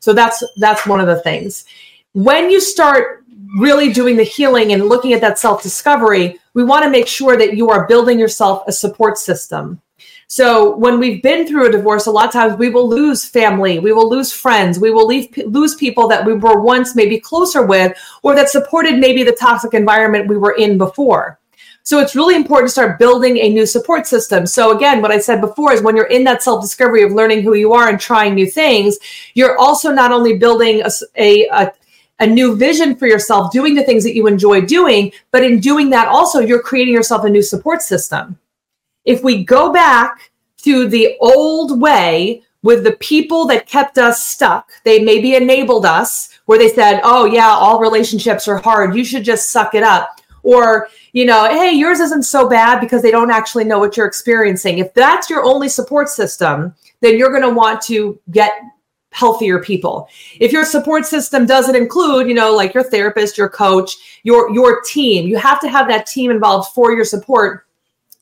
So 0.00 0.12
that's 0.12 0.42
that's 0.56 0.86
one 0.86 1.00
of 1.00 1.06
the 1.06 1.20
things. 1.20 1.64
When 2.12 2.50
you 2.50 2.60
start 2.60 3.24
really 3.58 3.92
doing 3.92 4.16
the 4.16 4.22
healing 4.24 4.72
and 4.72 4.88
looking 4.88 5.12
at 5.12 5.20
that 5.20 5.38
self 5.38 5.62
discovery, 5.62 6.38
we 6.58 6.64
want 6.64 6.82
to 6.82 6.90
make 6.90 7.06
sure 7.06 7.36
that 7.36 7.56
you 7.56 7.70
are 7.70 7.86
building 7.86 8.18
yourself 8.18 8.64
a 8.66 8.72
support 8.72 9.16
system. 9.16 9.80
So 10.26 10.76
when 10.76 10.98
we've 10.98 11.22
been 11.22 11.46
through 11.46 11.68
a 11.68 11.70
divorce, 11.70 12.06
a 12.06 12.10
lot 12.10 12.26
of 12.26 12.32
times 12.32 12.58
we 12.58 12.68
will 12.68 12.88
lose 12.88 13.24
family, 13.24 13.78
we 13.78 13.92
will 13.92 14.10
lose 14.10 14.32
friends, 14.32 14.80
we 14.80 14.90
will 14.90 15.06
leave, 15.06 15.28
lose 15.46 15.76
people 15.76 16.08
that 16.08 16.26
we 16.26 16.34
were 16.34 16.60
once 16.60 16.96
maybe 16.96 17.20
closer 17.20 17.64
with, 17.64 17.96
or 18.24 18.34
that 18.34 18.48
supported 18.48 18.98
maybe 18.98 19.22
the 19.22 19.36
toxic 19.38 19.72
environment 19.72 20.26
we 20.26 20.36
were 20.36 20.56
in 20.56 20.78
before. 20.78 21.38
So 21.84 22.00
it's 22.00 22.16
really 22.16 22.34
important 22.34 22.70
to 22.70 22.72
start 22.72 22.98
building 22.98 23.38
a 23.38 23.48
new 23.50 23.64
support 23.64 24.08
system. 24.08 24.44
So 24.44 24.76
again, 24.76 25.00
what 25.00 25.12
I 25.12 25.20
said 25.20 25.40
before 25.40 25.72
is 25.72 25.80
when 25.80 25.94
you're 25.94 26.06
in 26.06 26.24
that 26.24 26.42
self 26.42 26.60
discovery 26.60 27.04
of 27.04 27.12
learning 27.12 27.44
who 27.44 27.54
you 27.54 27.72
are 27.72 27.88
and 27.88 28.00
trying 28.00 28.34
new 28.34 28.50
things, 28.50 28.98
you're 29.34 29.56
also 29.58 29.92
not 29.92 30.10
only 30.10 30.36
building 30.36 30.82
a, 30.82 30.90
a, 31.52 31.72
a 32.20 32.26
new 32.26 32.56
vision 32.56 32.96
for 32.96 33.06
yourself, 33.06 33.52
doing 33.52 33.74
the 33.74 33.84
things 33.84 34.04
that 34.04 34.14
you 34.14 34.26
enjoy 34.26 34.60
doing. 34.62 35.12
But 35.30 35.44
in 35.44 35.60
doing 35.60 35.90
that, 35.90 36.08
also, 36.08 36.40
you're 36.40 36.62
creating 36.62 36.94
yourself 36.94 37.24
a 37.24 37.30
new 37.30 37.42
support 37.42 37.82
system. 37.82 38.38
If 39.04 39.22
we 39.22 39.44
go 39.44 39.72
back 39.72 40.30
to 40.58 40.88
the 40.88 41.16
old 41.20 41.80
way 41.80 42.42
with 42.62 42.82
the 42.82 42.92
people 42.92 43.46
that 43.46 43.68
kept 43.68 43.98
us 43.98 44.26
stuck, 44.26 44.70
they 44.84 44.98
maybe 44.98 45.36
enabled 45.36 45.86
us 45.86 46.40
where 46.46 46.58
they 46.58 46.68
said, 46.68 47.00
oh, 47.04 47.24
yeah, 47.24 47.48
all 47.48 47.78
relationships 47.80 48.48
are 48.48 48.58
hard. 48.58 48.96
You 48.96 49.04
should 49.04 49.24
just 49.24 49.50
suck 49.50 49.74
it 49.74 49.82
up. 49.82 50.20
Or, 50.42 50.88
you 51.12 51.24
know, 51.24 51.44
hey, 51.44 51.72
yours 51.72 52.00
isn't 52.00 52.24
so 52.24 52.48
bad 52.48 52.80
because 52.80 53.02
they 53.02 53.10
don't 53.10 53.30
actually 53.30 53.64
know 53.64 53.78
what 53.78 53.96
you're 53.96 54.06
experiencing. 54.06 54.78
If 54.78 54.92
that's 54.94 55.30
your 55.30 55.44
only 55.44 55.68
support 55.68 56.08
system, 56.08 56.74
then 57.00 57.16
you're 57.16 57.30
going 57.30 57.42
to 57.42 57.50
want 57.50 57.80
to 57.82 58.18
get 58.30 58.52
healthier 59.10 59.60
people. 59.60 60.08
If 60.38 60.52
your 60.52 60.64
support 60.64 61.06
system 61.06 61.46
doesn't 61.46 61.74
include, 61.74 62.28
you 62.28 62.34
know, 62.34 62.54
like 62.54 62.74
your 62.74 62.84
therapist, 62.84 63.38
your 63.38 63.48
coach, 63.48 64.20
your 64.22 64.52
your 64.52 64.82
team, 64.82 65.26
you 65.26 65.36
have 65.38 65.60
to 65.60 65.68
have 65.68 65.88
that 65.88 66.06
team 66.06 66.30
involved 66.30 66.72
for 66.74 66.92
your 66.92 67.04
support 67.04 67.64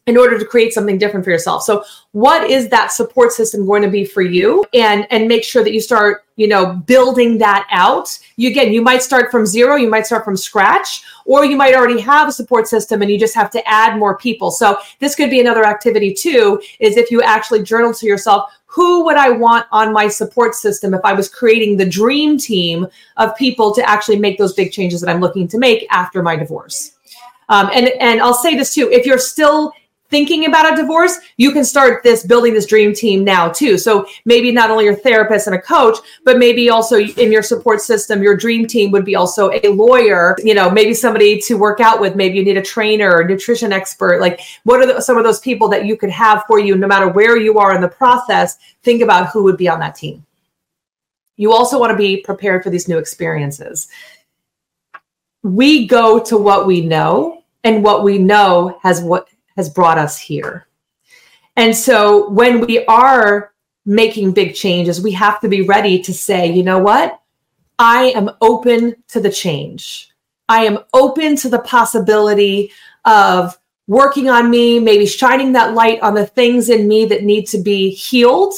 in 0.07 0.16
order 0.16 0.38
to 0.38 0.44
create 0.44 0.72
something 0.72 0.99
different 0.99 1.25
for 1.25 1.31
yourself. 1.31 1.64
So 1.64 1.85
what 2.12 2.49
is 2.49 2.68
that 2.68 2.92
support 2.92 3.33
system 3.33 3.66
going 3.66 3.83
to 3.83 3.88
be 3.88 4.05
for 4.05 4.22
you 4.22 4.64
and 4.72 5.07
and 5.11 5.27
make 5.27 5.42
sure 5.42 5.64
that 5.64 5.72
you 5.72 5.81
start, 5.81 6.25
you 6.37 6.46
know, 6.46 6.75
building 6.75 7.38
that 7.38 7.66
out. 7.72 8.16
You 8.37 8.51
again, 8.51 8.72
you 8.72 8.83
might 8.83 9.03
start 9.03 9.33
from 9.33 9.44
zero, 9.44 9.75
you 9.75 9.90
might 9.90 10.07
start 10.07 10.25
from 10.25 10.37
scratch, 10.37 11.03
or 11.25 11.44
you 11.44 11.57
might 11.57 11.75
already 11.75 12.01
have 12.01 12.29
a 12.29 12.33
support 12.33 12.68
system 12.68 13.03
and 13.03 13.11
you 13.11 13.18
just 13.18 13.35
have 13.35 13.51
to 13.51 13.68
add 13.68 13.99
more 13.99 14.16
people. 14.16 14.53
So 14.53 14.79
this 15.01 15.16
could 15.16 15.31
be 15.31 15.40
another 15.40 15.64
activity 15.64 16.14
too 16.14 16.61
is 16.79 16.96
if 16.96 17.11
you 17.11 17.20
actually 17.22 17.64
journal 17.64 17.92
to 17.94 18.07
yourself 18.07 18.53
who 18.77 19.07
would 19.07 19.17
I 19.17 19.31
want 19.31 19.65
on 19.73 19.91
my 19.91 20.07
support 20.07 20.55
system 20.55 20.93
if 20.93 21.01
I 21.03 21.15
was 21.15 21.31
creating 21.31 21.79
the 21.79 21.89
dream 21.89 22.37
team 22.37 22.87
of 23.17 23.35
people 23.35 23.75
to 23.75 23.89
actually 23.89 24.19
make 24.19 24.37
those 24.37 24.53
big 24.53 24.71
changes 24.71 25.01
that 25.01 25.09
I'm 25.09 25.19
looking 25.19 25.49
to 25.49 25.59
make 25.59 25.87
after 25.91 26.23
my 26.23 26.37
divorce? 26.37 26.93
Um, 27.49 27.71
and 27.73 27.89
and 28.01 28.21
I'll 28.21 28.35
say 28.35 28.55
this 28.55 28.75
too: 28.75 28.91
if 28.93 29.07
you're 29.07 29.19
still 29.19 29.73
thinking 30.09 30.47
about 30.47 30.73
a 30.73 30.77
divorce, 30.77 31.19
you 31.37 31.51
can 31.51 31.64
start 31.64 32.03
this 32.03 32.25
building 32.25 32.55
this 32.55 32.66
dream 32.66 32.95
team 32.95 33.25
now 33.25 33.49
too. 33.49 33.77
So 33.79 34.07
maybe 34.25 34.53
not 34.53 34.71
only 34.71 34.85
your 34.85 34.95
therapist 34.95 35.47
and 35.47 35.57
a 35.57 35.61
coach, 35.61 35.99
but 36.25 36.38
maybe 36.38 36.71
also 36.71 36.97
in 36.97 37.33
your 37.33 37.42
support 37.42 37.81
system, 37.81 38.23
your 38.23 38.37
dream 38.37 38.66
team 38.66 38.90
would 38.92 39.05
be 39.05 39.16
also 39.16 39.51
a 39.51 39.69
lawyer, 39.69 40.37
you 40.42 40.55
know, 40.55 40.71
maybe 40.71 40.95
somebody 40.95 41.40
to 41.40 41.55
work 41.55 41.81
out 41.81 42.01
with. 42.01 42.14
Maybe 42.16 42.37
you 42.37 42.45
need 42.45 42.57
a 42.57 42.62
trainer, 42.62 43.25
nutrition 43.25 43.73
expert. 43.73 44.21
Like, 44.21 44.40
what 44.64 44.81
are 44.81 44.87
the, 44.87 45.01
some 45.01 45.16
of 45.19 45.25
those 45.25 45.40
people 45.40 45.69
that 45.69 45.87
you 45.87 45.97
could 45.97 46.11
have 46.11 46.45
for 46.47 46.59
you, 46.59 46.77
no 46.77 46.87
matter 46.87 47.09
where 47.09 47.37
you 47.38 47.59
are 47.59 47.75
in 47.75 47.81
the 47.81 47.88
process? 47.88 48.59
Think 48.83 49.03
about 49.03 49.29
who 49.29 49.42
would 49.45 49.57
be 49.57 49.69
on 49.69 49.81
that 49.81 49.97
team. 49.97 50.25
You 51.37 51.53
also 51.53 51.79
want 51.79 51.90
to 51.90 51.97
be 51.97 52.23
prepared 52.23 52.62
for 52.62 52.71
these 52.71 52.88
new 52.88 52.99
experiences. 52.99 53.88
We 55.42 55.87
go 55.87 56.19
to 56.21 56.37
what 56.38 56.66
we 56.66 56.81
know, 56.81 57.45
and 57.62 57.83
what 57.83 58.05
we 58.05 58.16
know 58.19 58.79
has 58.83 59.01
what 59.03 59.29
has 59.57 59.69
brought 59.69 59.99
us 59.99 60.19
here. 60.19 60.66
And 61.57 61.75
so 61.75 62.29
when 62.31 62.61
we 62.61 62.85
are 62.87 63.53
making 63.85 64.33
big 64.33 64.55
changes, 64.55 65.01
we 65.01 65.12
have 65.12 65.40
to 65.40 65.49
be 65.49 65.62
ready 65.62 66.03
to 66.03 66.12
say, 66.12 66.53
you 66.53 66.62
know 66.62 66.79
what? 66.79 67.21
I 67.79 68.12
am 68.16 68.31
open 68.40 68.97
to 69.09 69.21
the 69.21 69.31
change. 69.31 70.11
I 70.49 70.64
am 70.64 70.79
open 70.92 71.37
to 71.37 71.49
the 71.49 71.61
possibility 71.61 72.73
of 73.05 73.59
working 73.87 74.29
on 74.29 74.51
me, 74.51 74.79
maybe 74.81 75.07
shining 75.07 75.53
that 75.53 75.75
light 75.75 76.01
on 76.01 76.14
the 76.14 76.27
things 76.27 76.69
in 76.69 76.88
me 76.88 77.07
that 77.07 77.23
need 77.23 77.47
to 77.49 77.59
be 77.59 77.90
healed 77.90 78.55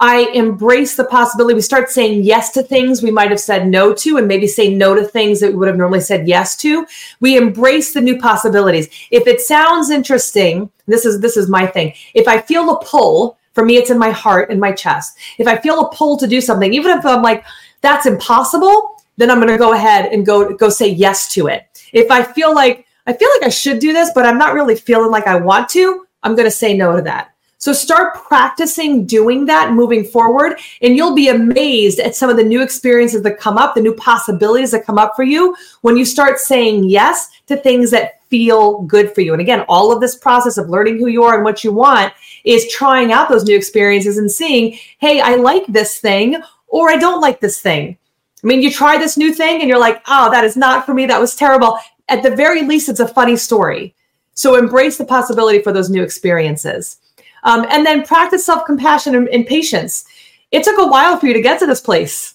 I 0.00 0.28
embrace 0.34 0.96
the 0.96 1.04
possibility. 1.04 1.54
We 1.54 1.60
start 1.60 1.88
saying 1.88 2.24
yes 2.24 2.50
to 2.52 2.62
things 2.62 3.02
we 3.02 3.10
might 3.10 3.30
have 3.30 3.40
said 3.40 3.68
no 3.68 3.94
to, 3.94 4.16
and 4.18 4.26
maybe 4.26 4.46
say 4.46 4.74
no 4.74 4.94
to 4.94 5.04
things 5.04 5.40
that 5.40 5.50
we 5.50 5.56
would 5.56 5.68
have 5.68 5.76
normally 5.76 6.00
said 6.00 6.26
yes 6.26 6.56
to. 6.58 6.86
We 7.20 7.36
embrace 7.36 7.92
the 7.92 8.00
new 8.00 8.18
possibilities. 8.18 8.88
If 9.10 9.26
it 9.26 9.40
sounds 9.40 9.90
interesting, 9.90 10.70
this 10.86 11.04
is 11.04 11.20
this 11.20 11.36
is 11.36 11.48
my 11.48 11.66
thing. 11.66 11.94
If 12.14 12.26
I 12.26 12.40
feel 12.40 12.70
a 12.70 12.84
pull, 12.84 13.38
for 13.52 13.64
me, 13.64 13.76
it's 13.76 13.90
in 13.90 13.98
my 13.98 14.10
heart 14.10 14.50
and 14.50 14.60
my 14.60 14.72
chest. 14.72 15.16
If 15.38 15.46
I 15.46 15.56
feel 15.56 15.80
a 15.80 15.94
pull 15.94 16.16
to 16.18 16.26
do 16.26 16.40
something, 16.40 16.74
even 16.74 16.98
if 16.98 17.06
I'm 17.06 17.22
like, 17.22 17.44
that's 17.80 18.06
impossible, 18.06 18.96
then 19.16 19.30
I'm 19.30 19.38
gonna 19.38 19.56
go 19.56 19.74
ahead 19.74 20.12
and 20.12 20.26
go 20.26 20.54
go 20.56 20.68
say 20.68 20.88
yes 20.88 21.32
to 21.34 21.46
it. 21.46 21.68
If 21.92 22.10
I 22.10 22.22
feel 22.22 22.52
like 22.52 22.86
I 23.06 23.12
feel 23.12 23.28
like 23.36 23.46
I 23.46 23.50
should 23.50 23.78
do 23.78 23.92
this, 23.92 24.10
but 24.14 24.26
I'm 24.26 24.38
not 24.38 24.54
really 24.54 24.74
feeling 24.74 25.10
like 25.10 25.26
I 25.26 25.36
want 25.36 25.68
to, 25.70 26.06
I'm 26.22 26.34
gonna 26.34 26.50
say 26.50 26.76
no 26.76 26.96
to 26.96 27.02
that. 27.02 27.33
So 27.64 27.72
start 27.72 28.12
practicing 28.26 29.06
doing 29.06 29.46
that 29.46 29.72
moving 29.72 30.04
forward, 30.04 30.60
and 30.82 30.94
you'll 30.94 31.14
be 31.14 31.28
amazed 31.28 31.98
at 31.98 32.14
some 32.14 32.28
of 32.28 32.36
the 32.36 32.44
new 32.44 32.60
experiences 32.60 33.22
that 33.22 33.40
come 33.40 33.56
up, 33.56 33.74
the 33.74 33.80
new 33.80 33.94
possibilities 33.94 34.70
that 34.72 34.84
come 34.84 34.98
up 34.98 35.16
for 35.16 35.22
you 35.22 35.56
when 35.80 35.96
you 35.96 36.04
start 36.04 36.38
saying 36.38 36.84
yes 36.84 37.30
to 37.46 37.56
things 37.56 37.90
that 37.90 38.20
feel 38.28 38.82
good 38.82 39.14
for 39.14 39.22
you. 39.22 39.32
And 39.32 39.40
again, 39.40 39.64
all 39.66 39.90
of 39.90 40.02
this 40.02 40.14
process 40.14 40.58
of 40.58 40.68
learning 40.68 40.98
who 40.98 41.06
you 41.06 41.22
are 41.22 41.36
and 41.36 41.42
what 41.42 41.64
you 41.64 41.72
want 41.72 42.12
is 42.44 42.70
trying 42.70 43.12
out 43.12 43.30
those 43.30 43.44
new 43.44 43.56
experiences 43.56 44.18
and 44.18 44.30
seeing, 44.30 44.78
hey, 44.98 45.22
I 45.22 45.36
like 45.36 45.66
this 45.66 45.98
thing 45.98 46.36
or 46.66 46.90
I 46.90 46.98
don't 46.98 47.22
like 47.22 47.40
this 47.40 47.62
thing. 47.62 47.96
I 48.42 48.46
mean, 48.46 48.60
you 48.60 48.70
try 48.70 48.98
this 48.98 49.16
new 49.16 49.32
thing 49.32 49.62
and 49.62 49.70
you're 49.70 49.78
like, 49.78 50.02
oh, 50.06 50.30
that 50.30 50.44
is 50.44 50.54
not 50.54 50.84
for 50.84 50.92
me. 50.92 51.06
That 51.06 51.18
was 51.18 51.34
terrible. 51.34 51.78
At 52.10 52.22
the 52.22 52.36
very 52.36 52.60
least, 52.60 52.90
it's 52.90 53.00
a 53.00 53.08
funny 53.08 53.36
story. 53.36 53.94
So 54.34 54.56
embrace 54.56 54.98
the 54.98 55.06
possibility 55.06 55.62
for 55.62 55.72
those 55.72 55.88
new 55.88 56.02
experiences. 56.02 56.98
Um, 57.44 57.66
and 57.70 57.84
then 57.84 58.04
practice 58.04 58.44
self 58.44 58.64
compassion 58.64 59.14
and, 59.14 59.28
and 59.28 59.46
patience. 59.46 60.04
It 60.50 60.64
took 60.64 60.78
a 60.78 60.86
while 60.86 61.18
for 61.18 61.26
you 61.26 61.34
to 61.34 61.42
get 61.42 61.58
to 61.60 61.66
this 61.66 61.80
place. 61.80 62.34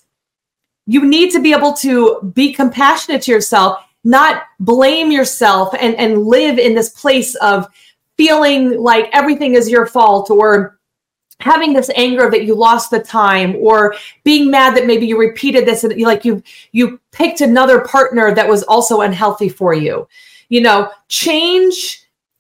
You 0.85 1.05
need 1.05 1.31
to 1.31 1.41
be 1.41 1.53
able 1.53 1.73
to 1.73 2.31
be 2.33 2.53
compassionate 2.53 3.21
to 3.23 3.31
yourself, 3.31 3.83
not 4.03 4.43
blame 4.59 5.11
yourself 5.11 5.73
and, 5.79 5.95
and 5.95 6.25
live 6.25 6.57
in 6.57 6.73
this 6.75 6.89
place 6.89 7.35
of 7.35 7.67
feeling 8.17 8.81
like 8.81 9.09
everything 9.13 9.53
is 9.53 9.69
your 9.69 9.85
fault 9.85 10.29
or 10.29 10.79
having 11.39 11.73
this 11.73 11.89
anger 11.95 12.29
that 12.29 12.43
you 12.43 12.53
lost 12.53 12.91
the 12.91 12.99
time 12.99 13.55
or 13.55 13.95
being 14.23 14.51
mad 14.51 14.75
that 14.75 14.85
maybe 14.85 15.07
you 15.07 15.17
repeated 15.17 15.65
this 15.65 15.83
and 15.83 15.99
like 16.01 16.25
you 16.25 16.43
you 16.73 16.99
picked 17.11 17.39
another 17.39 17.79
partner 17.81 18.35
that 18.35 18.47
was 18.47 18.63
also 18.63 19.01
unhealthy 19.01 19.47
for 19.47 19.73
you 19.73 20.05
you 20.49 20.59
know 20.59 20.91
change 21.07 21.98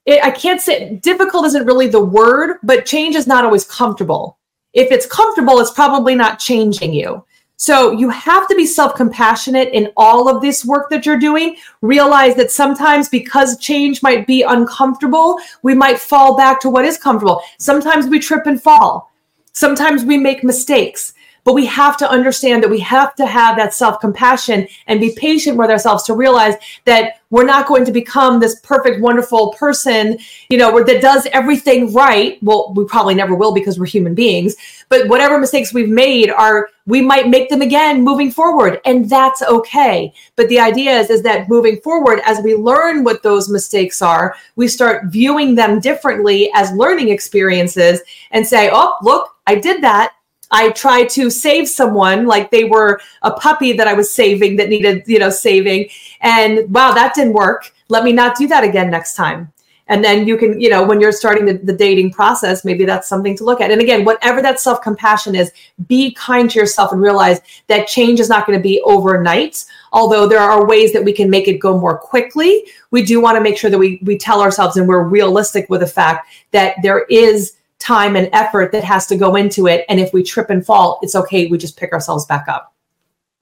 it, 0.09 0.23
I 0.23 0.31
can't 0.31 0.59
say 0.59 0.95
difficult 0.95 1.45
isn't 1.45 1.65
really 1.65 1.87
the 1.87 2.03
word, 2.03 2.57
but 2.63 2.85
change 2.85 3.15
is 3.15 3.27
not 3.27 3.45
always 3.45 3.63
comfortable. 3.63 4.37
If 4.73 4.91
it's 4.91 5.05
comfortable, 5.05 5.59
it's 5.59 5.71
probably 5.71 6.15
not 6.15 6.39
changing 6.39 6.93
you. 6.93 7.23
So 7.57 7.91
you 7.91 8.09
have 8.09 8.47
to 8.47 8.55
be 8.55 8.65
self 8.65 8.95
compassionate 8.95 9.69
in 9.73 9.91
all 9.97 10.29
of 10.29 10.41
this 10.41 10.63
work 10.65 10.89
that 10.89 11.05
you're 11.05 11.19
doing. 11.19 11.57
Realize 11.81 12.35
that 12.35 12.51
sometimes 12.51 13.09
because 13.09 13.57
change 13.59 14.01
might 14.01 14.25
be 14.25 14.43
uncomfortable, 14.43 15.37
we 15.61 15.73
might 15.73 15.99
fall 15.99 16.37
back 16.37 16.61
to 16.61 16.69
what 16.69 16.85
is 16.85 16.97
comfortable. 16.97 17.41
Sometimes 17.57 18.07
we 18.07 18.19
trip 18.19 18.45
and 18.45 18.61
fall. 18.61 19.11
Sometimes 19.51 20.05
we 20.05 20.17
make 20.17 20.43
mistakes. 20.43 21.13
But 21.43 21.53
we 21.53 21.65
have 21.65 21.97
to 21.97 22.09
understand 22.09 22.63
that 22.63 22.69
we 22.69 22.79
have 22.79 23.15
to 23.15 23.25
have 23.25 23.55
that 23.57 23.73
self 23.73 23.99
compassion 23.99 24.67
and 24.87 24.99
be 24.99 25.15
patient 25.15 25.57
with 25.57 25.69
ourselves 25.69 26.03
to 26.03 26.13
realize 26.13 26.55
that 26.85 27.19
we're 27.31 27.45
not 27.45 27.67
going 27.67 27.85
to 27.85 27.91
become 27.91 28.39
this 28.39 28.59
perfect, 28.61 29.01
wonderful 29.01 29.53
person, 29.53 30.17
you 30.49 30.57
know, 30.57 30.83
that 30.83 31.01
does 31.01 31.27
everything 31.27 31.93
right. 31.93 32.41
Well, 32.41 32.73
we 32.75 32.85
probably 32.85 33.13
never 33.13 33.35
will 33.35 33.53
because 33.53 33.79
we're 33.79 33.85
human 33.85 34.15
beings. 34.15 34.55
But 34.89 35.07
whatever 35.07 35.37
mistakes 35.37 35.73
we've 35.73 35.89
made 35.89 36.31
are, 36.31 36.69
we 36.87 37.01
might 37.01 37.29
make 37.29 37.49
them 37.49 37.61
again 37.61 38.03
moving 38.03 38.31
forward, 38.31 38.81
and 38.83 39.07
that's 39.07 39.43
okay. 39.43 40.11
But 40.35 40.49
the 40.49 40.59
idea 40.59 40.97
is, 40.99 41.11
is 41.11 41.21
that 41.21 41.47
moving 41.47 41.79
forward, 41.81 42.19
as 42.25 42.41
we 42.43 42.55
learn 42.55 43.03
what 43.03 43.21
those 43.21 43.47
mistakes 43.47 44.01
are, 44.01 44.35
we 44.55 44.67
start 44.67 45.05
viewing 45.05 45.53
them 45.53 45.79
differently 45.79 46.49
as 46.55 46.71
learning 46.71 47.09
experiences 47.09 48.01
and 48.31 48.45
say, 48.45 48.71
oh, 48.73 48.95
look, 49.03 49.35
I 49.45 49.55
did 49.55 49.83
that 49.83 50.13
I 50.51 50.71
tried 50.71 51.09
to 51.09 51.29
save 51.29 51.67
someone 51.67 52.25
like 52.25 52.51
they 52.51 52.63
were 52.63 52.99
a 53.21 53.31
puppy 53.31 53.73
that 53.73 53.87
I 53.87 53.93
was 53.93 54.11
saving 54.11 54.55
that 54.57 54.69
needed, 54.69 55.03
you 55.05 55.19
know, 55.19 55.29
saving. 55.29 55.89
And 56.21 56.71
wow, 56.73 56.93
that 56.93 57.13
didn't 57.13 57.33
work. 57.33 57.73
Let 57.89 58.03
me 58.03 58.11
not 58.11 58.37
do 58.37 58.47
that 58.47 58.63
again 58.63 58.89
next 58.89 59.15
time. 59.15 59.51
And 59.89 60.05
then 60.05 60.27
you 60.27 60.37
can, 60.37 60.61
you 60.61 60.69
know, 60.69 60.83
when 60.83 61.01
you're 61.01 61.11
starting 61.11 61.45
the, 61.45 61.53
the 61.53 61.73
dating 61.73 62.11
process, 62.11 62.63
maybe 62.63 62.85
that's 62.85 63.07
something 63.07 63.35
to 63.37 63.43
look 63.43 63.59
at. 63.59 63.71
And 63.71 63.81
again, 63.81 64.05
whatever 64.05 64.39
that 64.43 64.59
self 64.59 64.81
compassion 64.83 65.33
is, 65.33 65.51
be 65.87 66.13
kind 66.13 66.49
to 66.51 66.59
yourself 66.59 66.91
and 66.91 67.01
realize 67.01 67.41
that 67.67 67.87
change 67.87 68.19
is 68.19 68.29
not 68.29 68.45
going 68.45 68.57
to 68.57 68.61
be 68.61 68.79
overnight. 68.85 69.65
Although 69.91 70.27
there 70.27 70.39
are 70.39 70.67
ways 70.67 70.93
that 70.93 71.03
we 71.03 71.11
can 71.11 71.27
make 71.27 71.47
it 71.47 71.57
go 71.57 71.75
more 71.79 71.97
quickly, 71.97 72.67
we 72.91 73.01
do 73.01 73.19
want 73.19 73.35
to 73.37 73.41
make 73.41 73.57
sure 73.57 73.71
that 73.71 73.79
we, 73.79 73.99
we 74.03 74.15
tell 74.15 74.41
ourselves 74.41 74.77
and 74.77 74.87
we're 74.87 75.03
realistic 75.03 75.67
with 75.69 75.81
the 75.81 75.87
fact 75.87 76.27
that 76.51 76.75
there 76.83 77.05
is 77.09 77.55
time 77.89 78.15
and 78.15 78.29
effort 78.33 78.71
that 78.71 78.83
has 78.83 79.07
to 79.07 79.15
go 79.17 79.35
into 79.35 79.65
it. 79.65 79.83
And 79.89 79.99
if 79.99 80.13
we 80.13 80.21
trip 80.21 80.51
and 80.51 80.63
fall, 80.63 80.99
it's 81.01 81.15
okay. 81.15 81.47
We 81.47 81.57
just 81.57 81.75
pick 81.75 81.91
ourselves 81.91 82.25
back 82.27 82.47
up. 82.47 82.75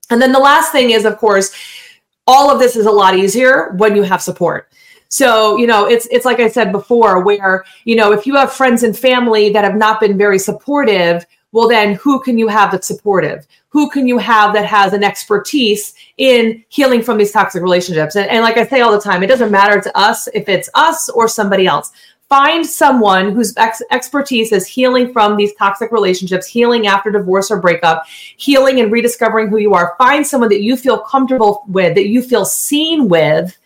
And 0.10 0.22
then 0.22 0.32
the 0.32 0.40
last 0.40 0.72
thing 0.72 0.92
is, 0.92 1.04
of 1.04 1.18
course, 1.18 1.54
all 2.26 2.50
of 2.50 2.58
this 2.58 2.78
is 2.78 2.86
a 2.86 2.92
lot 2.92 3.18
easier 3.18 3.74
when 3.82 3.94
you 3.94 4.04
have 4.04 4.22
support. 4.22 4.72
So, 5.10 5.58
you 5.58 5.68
know, 5.68 5.86
it's 5.86 6.06
it's 6.08 6.26
like 6.26 6.40
I 6.40 6.48
said 6.48 6.72
before 6.72 7.24
where, 7.24 7.66
you 7.84 7.98
know, 7.98 8.14
if 8.14 8.26
you 8.26 8.36
have 8.36 8.54
friends 8.54 8.84
and 8.84 8.98
family 8.98 9.50
that 9.52 9.66
have 9.66 9.76
not 9.76 10.00
been 10.00 10.18
very 10.18 10.40
supportive, 10.40 11.26
well 11.52 11.68
then 11.68 11.96
who 11.96 12.22
can 12.22 12.38
you 12.38 12.48
have 12.48 12.72
that's 12.72 12.88
supportive? 12.88 13.48
Who 13.70 13.90
can 13.90 14.08
you 14.08 14.18
have 14.18 14.54
that 14.54 14.66
has 14.66 14.94
an 14.94 15.04
expertise 15.04 15.94
in 16.18 16.64
healing 16.70 17.02
from 17.02 17.18
these 17.18 17.34
toxic 17.34 17.62
relationships? 17.62 18.16
And, 18.16 18.30
and 18.30 18.44
like 18.44 18.58
I 18.58 18.66
say 18.66 18.80
all 18.80 18.94
the 18.94 19.08
time, 19.10 19.24
it 19.24 19.28
doesn't 19.28 19.52
matter 19.52 19.82
to 19.82 19.98
us 19.98 20.28
if 20.34 20.48
it's 20.48 20.70
us 20.74 21.10
or 21.10 21.28
somebody 21.28 21.68
else 21.68 21.92
find 22.30 22.66
someone 22.66 23.34
whose 23.34 23.56
ex- 23.58 23.82
expertise 23.92 24.52
is 24.52 24.68
healing 24.68 25.13
from 25.13 25.38
these 25.38 25.54
toxic 25.56 25.92
relationships, 25.92 26.46
healing 26.46 26.88
after 26.88 27.10
divorce 27.10 27.50
or 27.50 27.60
breakup, 27.60 28.06
healing 28.08 28.80
and 28.80 28.92
rediscovering 28.92 29.48
who 29.48 29.58
you 29.58 29.74
are. 29.74 29.96
Find 29.98 30.26
someone 30.26 30.50
that 30.50 30.62
you 30.62 30.76
feel 30.76 31.00
comfortable 31.00 31.63
with, 31.68 31.96
that 31.96 32.08
you 32.08 32.22
feel 32.22 32.46
seen 32.46 33.08
with, 33.08 33.58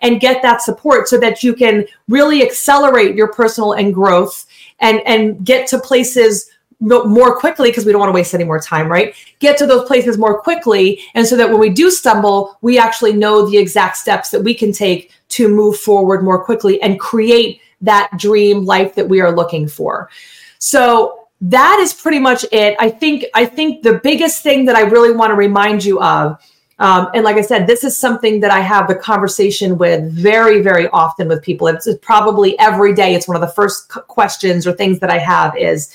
and 0.00 0.20
get 0.20 0.42
that 0.42 0.62
support 0.62 1.08
so 1.08 1.18
that 1.18 1.42
you 1.42 1.54
can 1.54 1.86
really 2.08 2.42
accelerate 2.42 3.16
your 3.16 3.32
personal 3.32 3.72
and 3.72 3.92
growth 3.92 4.46
and 4.80 5.00
and 5.06 5.44
get 5.44 5.66
to 5.68 5.78
places 5.78 6.50
more 6.80 7.36
quickly 7.36 7.70
because 7.70 7.84
we 7.84 7.90
don't 7.90 7.98
want 7.98 8.08
to 8.08 8.14
waste 8.14 8.34
any 8.34 8.44
more 8.44 8.60
time, 8.60 8.88
right? 8.88 9.12
Get 9.40 9.58
to 9.58 9.66
those 9.66 9.86
places 9.88 10.16
more 10.16 10.40
quickly. 10.40 11.00
And 11.14 11.26
so 11.26 11.36
that 11.36 11.50
when 11.50 11.58
we 11.58 11.70
do 11.70 11.90
stumble, 11.90 12.56
we 12.60 12.78
actually 12.78 13.14
know 13.14 13.48
the 13.48 13.58
exact 13.58 13.96
steps 13.96 14.30
that 14.30 14.44
we 14.44 14.54
can 14.54 14.70
take 14.70 15.10
to 15.30 15.48
move 15.48 15.78
forward 15.78 16.22
more 16.22 16.42
quickly 16.44 16.80
and 16.80 17.00
create 17.00 17.60
that 17.80 18.10
dream 18.16 18.64
life 18.64 18.94
that 18.94 19.08
we 19.08 19.20
are 19.20 19.34
looking 19.34 19.68
for. 19.68 20.10
So 20.58 21.28
that 21.40 21.78
is 21.80 21.94
pretty 21.94 22.18
much 22.18 22.44
it. 22.50 22.76
I 22.80 22.90
think 22.90 23.24
I 23.34 23.44
think 23.46 23.82
the 23.82 24.00
biggest 24.02 24.42
thing 24.42 24.64
that 24.64 24.76
I 24.76 24.82
really 24.82 25.12
want 25.12 25.30
to 25.30 25.34
remind 25.34 25.84
you 25.84 26.00
of 26.00 26.38
um, 26.80 27.08
and 27.12 27.24
like 27.24 27.36
I 27.36 27.40
said, 27.40 27.66
this 27.66 27.82
is 27.82 27.98
something 27.98 28.40
that 28.40 28.52
I 28.52 28.60
have 28.60 28.86
the 28.86 28.94
conversation 28.94 29.78
with 29.78 30.12
very, 30.12 30.62
very 30.62 30.88
often 30.88 31.26
with 31.26 31.42
people. 31.42 31.66
It's, 31.66 31.88
probably 32.02 32.58
every 32.58 32.94
day. 32.94 33.14
It's 33.14 33.26
one 33.26 33.36
of 33.36 33.40
the 33.40 33.54
first 33.54 33.88
questions 33.88 34.66
or 34.66 34.72
things 34.72 35.00
that 35.00 35.10
I 35.10 35.18
have 35.18 35.56
is 35.56 35.92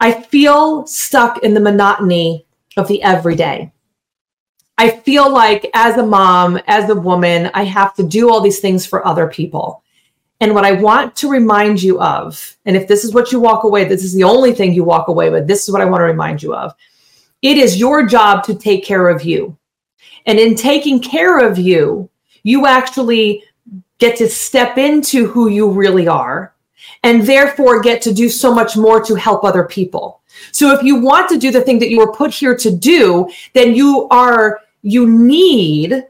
I 0.00 0.12
feel 0.12 0.86
stuck 0.86 1.42
in 1.42 1.54
the 1.54 1.60
monotony 1.60 2.44
of 2.76 2.88
the 2.88 3.02
everyday. 3.02 3.72
I 4.76 4.90
feel 4.90 5.32
like 5.32 5.68
as 5.74 5.96
a 5.96 6.06
mom, 6.06 6.60
as 6.66 6.88
a 6.90 6.94
woman, 6.94 7.50
I 7.54 7.64
have 7.64 7.94
to 7.94 8.02
do 8.02 8.30
all 8.30 8.40
these 8.40 8.60
things 8.60 8.86
for 8.86 9.06
other 9.06 9.26
people. 9.26 9.82
And 10.40 10.54
what 10.54 10.64
I 10.64 10.72
want 10.72 11.16
to 11.16 11.28
remind 11.28 11.82
you 11.82 12.00
of, 12.00 12.56
and 12.64 12.76
if 12.76 12.86
this 12.86 13.04
is 13.04 13.12
what 13.12 13.32
you 13.32 13.40
walk 13.40 13.64
away, 13.64 13.84
this 13.84 14.04
is 14.04 14.12
the 14.12 14.24
only 14.24 14.52
thing 14.52 14.72
you 14.72 14.84
walk 14.84 15.08
away 15.08 15.30
with, 15.30 15.48
this 15.48 15.64
is 15.64 15.72
what 15.72 15.82
I 15.82 15.84
want 15.84 16.00
to 16.00 16.04
remind 16.04 16.42
you 16.42 16.54
of. 16.54 16.74
It 17.42 17.56
is 17.56 17.78
your 17.78 18.06
job 18.06 18.44
to 18.44 18.54
take 18.54 18.84
care 18.84 19.08
of 19.08 19.24
you. 19.24 19.56
And 20.26 20.38
in 20.38 20.54
taking 20.54 21.00
care 21.00 21.38
of 21.38 21.58
you, 21.58 22.08
you 22.42 22.66
actually 22.66 23.42
get 23.98 24.16
to 24.18 24.28
step 24.28 24.78
into 24.78 25.26
who 25.26 25.48
you 25.48 25.70
really 25.70 26.06
are 26.06 26.54
and 27.02 27.22
therefore 27.22 27.80
get 27.80 28.00
to 28.02 28.14
do 28.14 28.28
so 28.28 28.54
much 28.54 28.76
more 28.76 29.02
to 29.04 29.14
help 29.14 29.44
other 29.44 29.64
people. 29.64 30.20
So 30.52 30.72
if 30.72 30.82
you 30.82 31.00
want 31.00 31.28
to 31.30 31.38
do 31.38 31.50
the 31.50 31.60
thing 31.60 31.78
that 31.80 31.90
you 31.90 31.98
were 31.98 32.12
put 32.12 32.32
here 32.32 32.56
to 32.56 32.70
do, 32.70 33.28
then 33.54 33.74
you 33.74 34.06
are, 34.10 34.60
you 34.82 35.08
need 35.08 36.06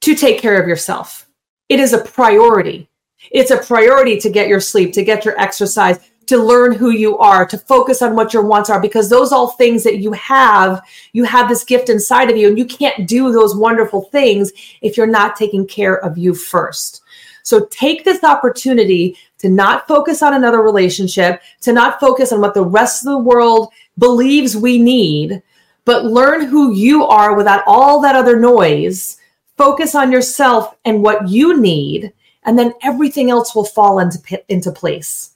to 0.00 0.14
take 0.14 0.38
care 0.38 0.60
of 0.60 0.68
yourself. 0.68 1.28
It 1.68 1.80
is 1.80 1.92
a 1.92 1.98
priority. 1.98 2.88
It's 3.34 3.50
a 3.50 3.58
priority 3.58 4.16
to 4.18 4.30
get 4.30 4.46
your 4.46 4.60
sleep, 4.60 4.92
to 4.92 5.02
get 5.02 5.24
your 5.24 5.38
exercise, 5.40 5.98
to 6.26 6.38
learn 6.38 6.72
who 6.72 6.90
you 6.90 7.18
are, 7.18 7.44
to 7.44 7.58
focus 7.58 8.00
on 8.00 8.14
what 8.14 8.32
your 8.32 8.44
wants 8.44 8.70
are, 8.70 8.80
because 8.80 9.10
those 9.10 9.32
all 9.32 9.48
things 9.48 9.82
that 9.82 9.98
you 9.98 10.12
have, 10.12 10.80
you 11.12 11.24
have 11.24 11.48
this 11.48 11.64
gift 11.64 11.88
inside 11.88 12.30
of 12.30 12.36
you, 12.36 12.46
and 12.46 12.56
you 12.56 12.64
can't 12.64 13.08
do 13.08 13.32
those 13.32 13.56
wonderful 13.56 14.02
things 14.02 14.52
if 14.82 14.96
you're 14.96 15.06
not 15.08 15.34
taking 15.34 15.66
care 15.66 15.96
of 15.96 16.16
you 16.16 16.32
first. 16.32 17.02
So 17.42 17.66
take 17.72 18.04
this 18.04 18.22
opportunity 18.22 19.18
to 19.38 19.48
not 19.48 19.88
focus 19.88 20.22
on 20.22 20.34
another 20.34 20.62
relationship, 20.62 21.42
to 21.62 21.72
not 21.72 21.98
focus 21.98 22.32
on 22.32 22.40
what 22.40 22.54
the 22.54 22.64
rest 22.64 23.04
of 23.04 23.10
the 23.10 23.18
world 23.18 23.70
believes 23.98 24.56
we 24.56 24.78
need, 24.78 25.42
but 25.84 26.06
learn 26.06 26.46
who 26.46 26.72
you 26.72 27.04
are 27.04 27.36
without 27.36 27.64
all 27.66 28.00
that 28.00 28.14
other 28.14 28.38
noise. 28.38 29.18
Focus 29.58 29.96
on 29.96 30.12
yourself 30.12 30.76
and 30.84 31.02
what 31.02 31.28
you 31.28 31.60
need, 31.60 32.12
and 32.44 32.58
then 32.58 32.72
everything 32.82 33.30
else 33.30 33.54
will 33.54 33.64
fall 33.64 33.98
into, 33.98 34.42
into 34.48 34.70
place. 34.70 35.30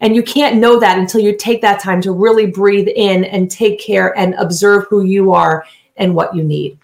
And 0.00 0.14
you 0.14 0.22
can't 0.22 0.56
know 0.56 0.78
that 0.78 0.98
until 0.98 1.20
you 1.20 1.36
take 1.36 1.62
that 1.62 1.80
time 1.80 2.00
to 2.02 2.12
really 2.12 2.46
breathe 2.46 2.88
in 2.88 3.24
and 3.24 3.50
take 3.50 3.80
care 3.80 4.16
and 4.18 4.34
observe 4.34 4.86
who 4.88 5.02
you 5.02 5.32
are 5.32 5.64
and 5.96 6.14
what 6.14 6.34
you 6.34 6.44
need. 6.44 6.78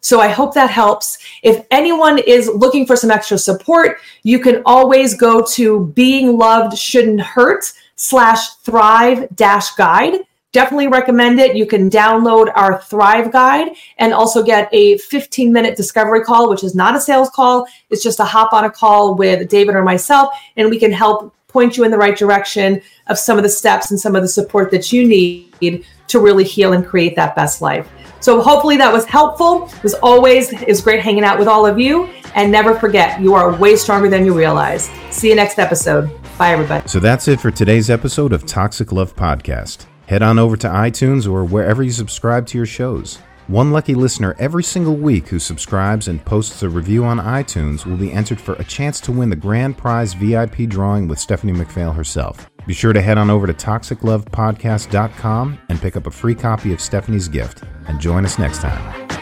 So 0.00 0.20
I 0.20 0.28
hope 0.28 0.54
that 0.54 0.70
helps. 0.70 1.18
If 1.42 1.66
anyone 1.70 2.18
is 2.18 2.48
looking 2.48 2.86
for 2.86 2.96
some 2.96 3.10
extra 3.10 3.36
support, 3.38 3.98
you 4.22 4.38
can 4.38 4.62
always 4.64 5.14
go 5.14 5.42
to 5.52 5.86
being 5.94 6.36
loved 6.36 6.78
shouldn't 6.78 7.20
hurt 7.20 7.72
slash 7.96 8.54
thrive 8.62 9.28
dash 9.34 9.74
guide. 9.74 10.20
Definitely 10.52 10.88
recommend 10.88 11.40
it. 11.40 11.56
You 11.56 11.66
can 11.66 11.90
download 11.90 12.50
our 12.54 12.80
Thrive 12.80 13.30
guide 13.30 13.68
and 13.98 14.14
also 14.14 14.42
get 14.42 14.68
a 14.72 14.96
15 14.98 15.52
minute 15.52 15.76
discovery 15.76 16.22
call, 16.22 16.48
which 16.48 16.64
is 16.64 16.74
not 16.74 16.96
a 16.96 17.00
sales 17.00 17.28
call. 17.30 17.66
It's 17.90 18.02
just 18.02 18.18
a 18.18 18.24
hop 18.24 18.54
on 18.54 18.64
a 18.64 18.70
call 18.70 19.14
with 19.14 19.48
David 19.48 19.74
or 19.74 19.82
myself, 19.82 20.34
and 20.56 20.70
we 20.70 20.78
can 20.78 20.90
help 20.90 21.34
point 21.48 21.76
you 21.76 21.84
in 21.84 21.90
the 21.90 21.98
right 21.98 22.16
direction 22.16 22.80
of 23.08 23.18
some 23.18 23.36
of 23.36 23.42
the 23.42 23.48
steps 23.48 23.90
and 23.90 23.98
some 23.98 24.14
of 24.14 24.22
the 24.22 24.28
support 24.28 24.70
that 24.70 24.92
you 24.92 25.06
need 25.06 25.84
to 26.06 26.20
really 26.20 26.44
heal 26.44 26.72
and 26.72 26.86
create 26.86 27.16
that 27.16 27.34
best 27.34 27.60
life. 27.60 27.88
So 28.20 28.40
hopefully 28.40 28.76
that 28.78 28.92
was 28.92 29.04
helpful. 29.04 29.70
As 29.84 29.94
always, 29.94 30.52
it 30.52 30.68
was 30.68 30.80
great 30.80 31.00
hanging 31.00 31.24
out 31.24 31.38
with 31.38 31.48
all 31.48 31.64
of 31.64 31.78
you. 31.78 32.08
And 32.34 32.50
never 32.50 32.74
forget, 32.74 33.20
you 33.20 33.34
are 33.34 33.54
way 33.56 33.76
stronger 33.76 34.08
than 34.08 34.24
you 34.24 34.34
realize. 34.34 34.90
See 35.10 35.28
you 35.28 35.34
next 35.34 35.58
episode. 35.58 36.10
Bye, 36.36 36.52
everybody. 36.52 36.88
So 36.88 37.00
that's 37.00 37.28
it 37.28 37.40
for 37.40 37.50
today's 37.50 37.90
episode 37.90 38.32
of 38.32 38.44
Toxic 38.44 38.92
Love 38.92 39.14
Podcast. 39.16 39.86
Head 40.08 40.22
on 40.22 40.38
over 40.38 40.56
to 40.56 40.68
iTunes 40.68 41.30
or 41.30 41.44
wherever 41.44 41.82
you 41.82 41.90
subscribe 41.90 42.46
to 42.46 42.56
your 42.56 42.66
shows. 42.66 43.18
One 43.46 43.72
lucky 43.72 43.94
listener 43.94 44.34
every 44.38 44.64
single 44.64 44.96
week 44.96 45.28
who 45.28 45.38
subscribes 45.38 46.08
and 46.08 46.24
posts 46.24 46.62
a 46.62 46.68
review 46.70 47.04
on 47.04 47.18
iTunes 47.18 47.84
will 47.84 47.98
be 47.98 48.10
entered 48.10 48.40
for 48.40 48.54
a 48.54 48.64
chance 48.64 49.02
to 49.02 49.12
win 49.12 49.28
the 49.28 49.36
grand 49.36 49.76
prize 49.76 50.14
VIP 50.14 50.66
drawing 50.66 51.08
with 51.08 51.18
Stephanie 51.18 51.52
McPhail 51.52 51.94
herself. 51.94 52.48
Be 52.66 52.72
sure 52.72 52.94
to 52.94 53.02
head 53.02 53.18
on 53.18 53.28
over 53.28 53.46
to 53.46 53.52
toxiclovepodcast.com 53.52 55.58
and 55.68 55.78
pick 55.78 55.94
up 55.94 56.06
a 56.06 56.10
free 56.10 56.34
copy 56.34 56.72
of 56.72 56.80
Stephanie's 56.80 57.28
gift. 57.28 57.64
And 57.86 58.00
join 58.00 58.24
us 58.24 58.38
next 58.38 58.62
time. 58.62 59.17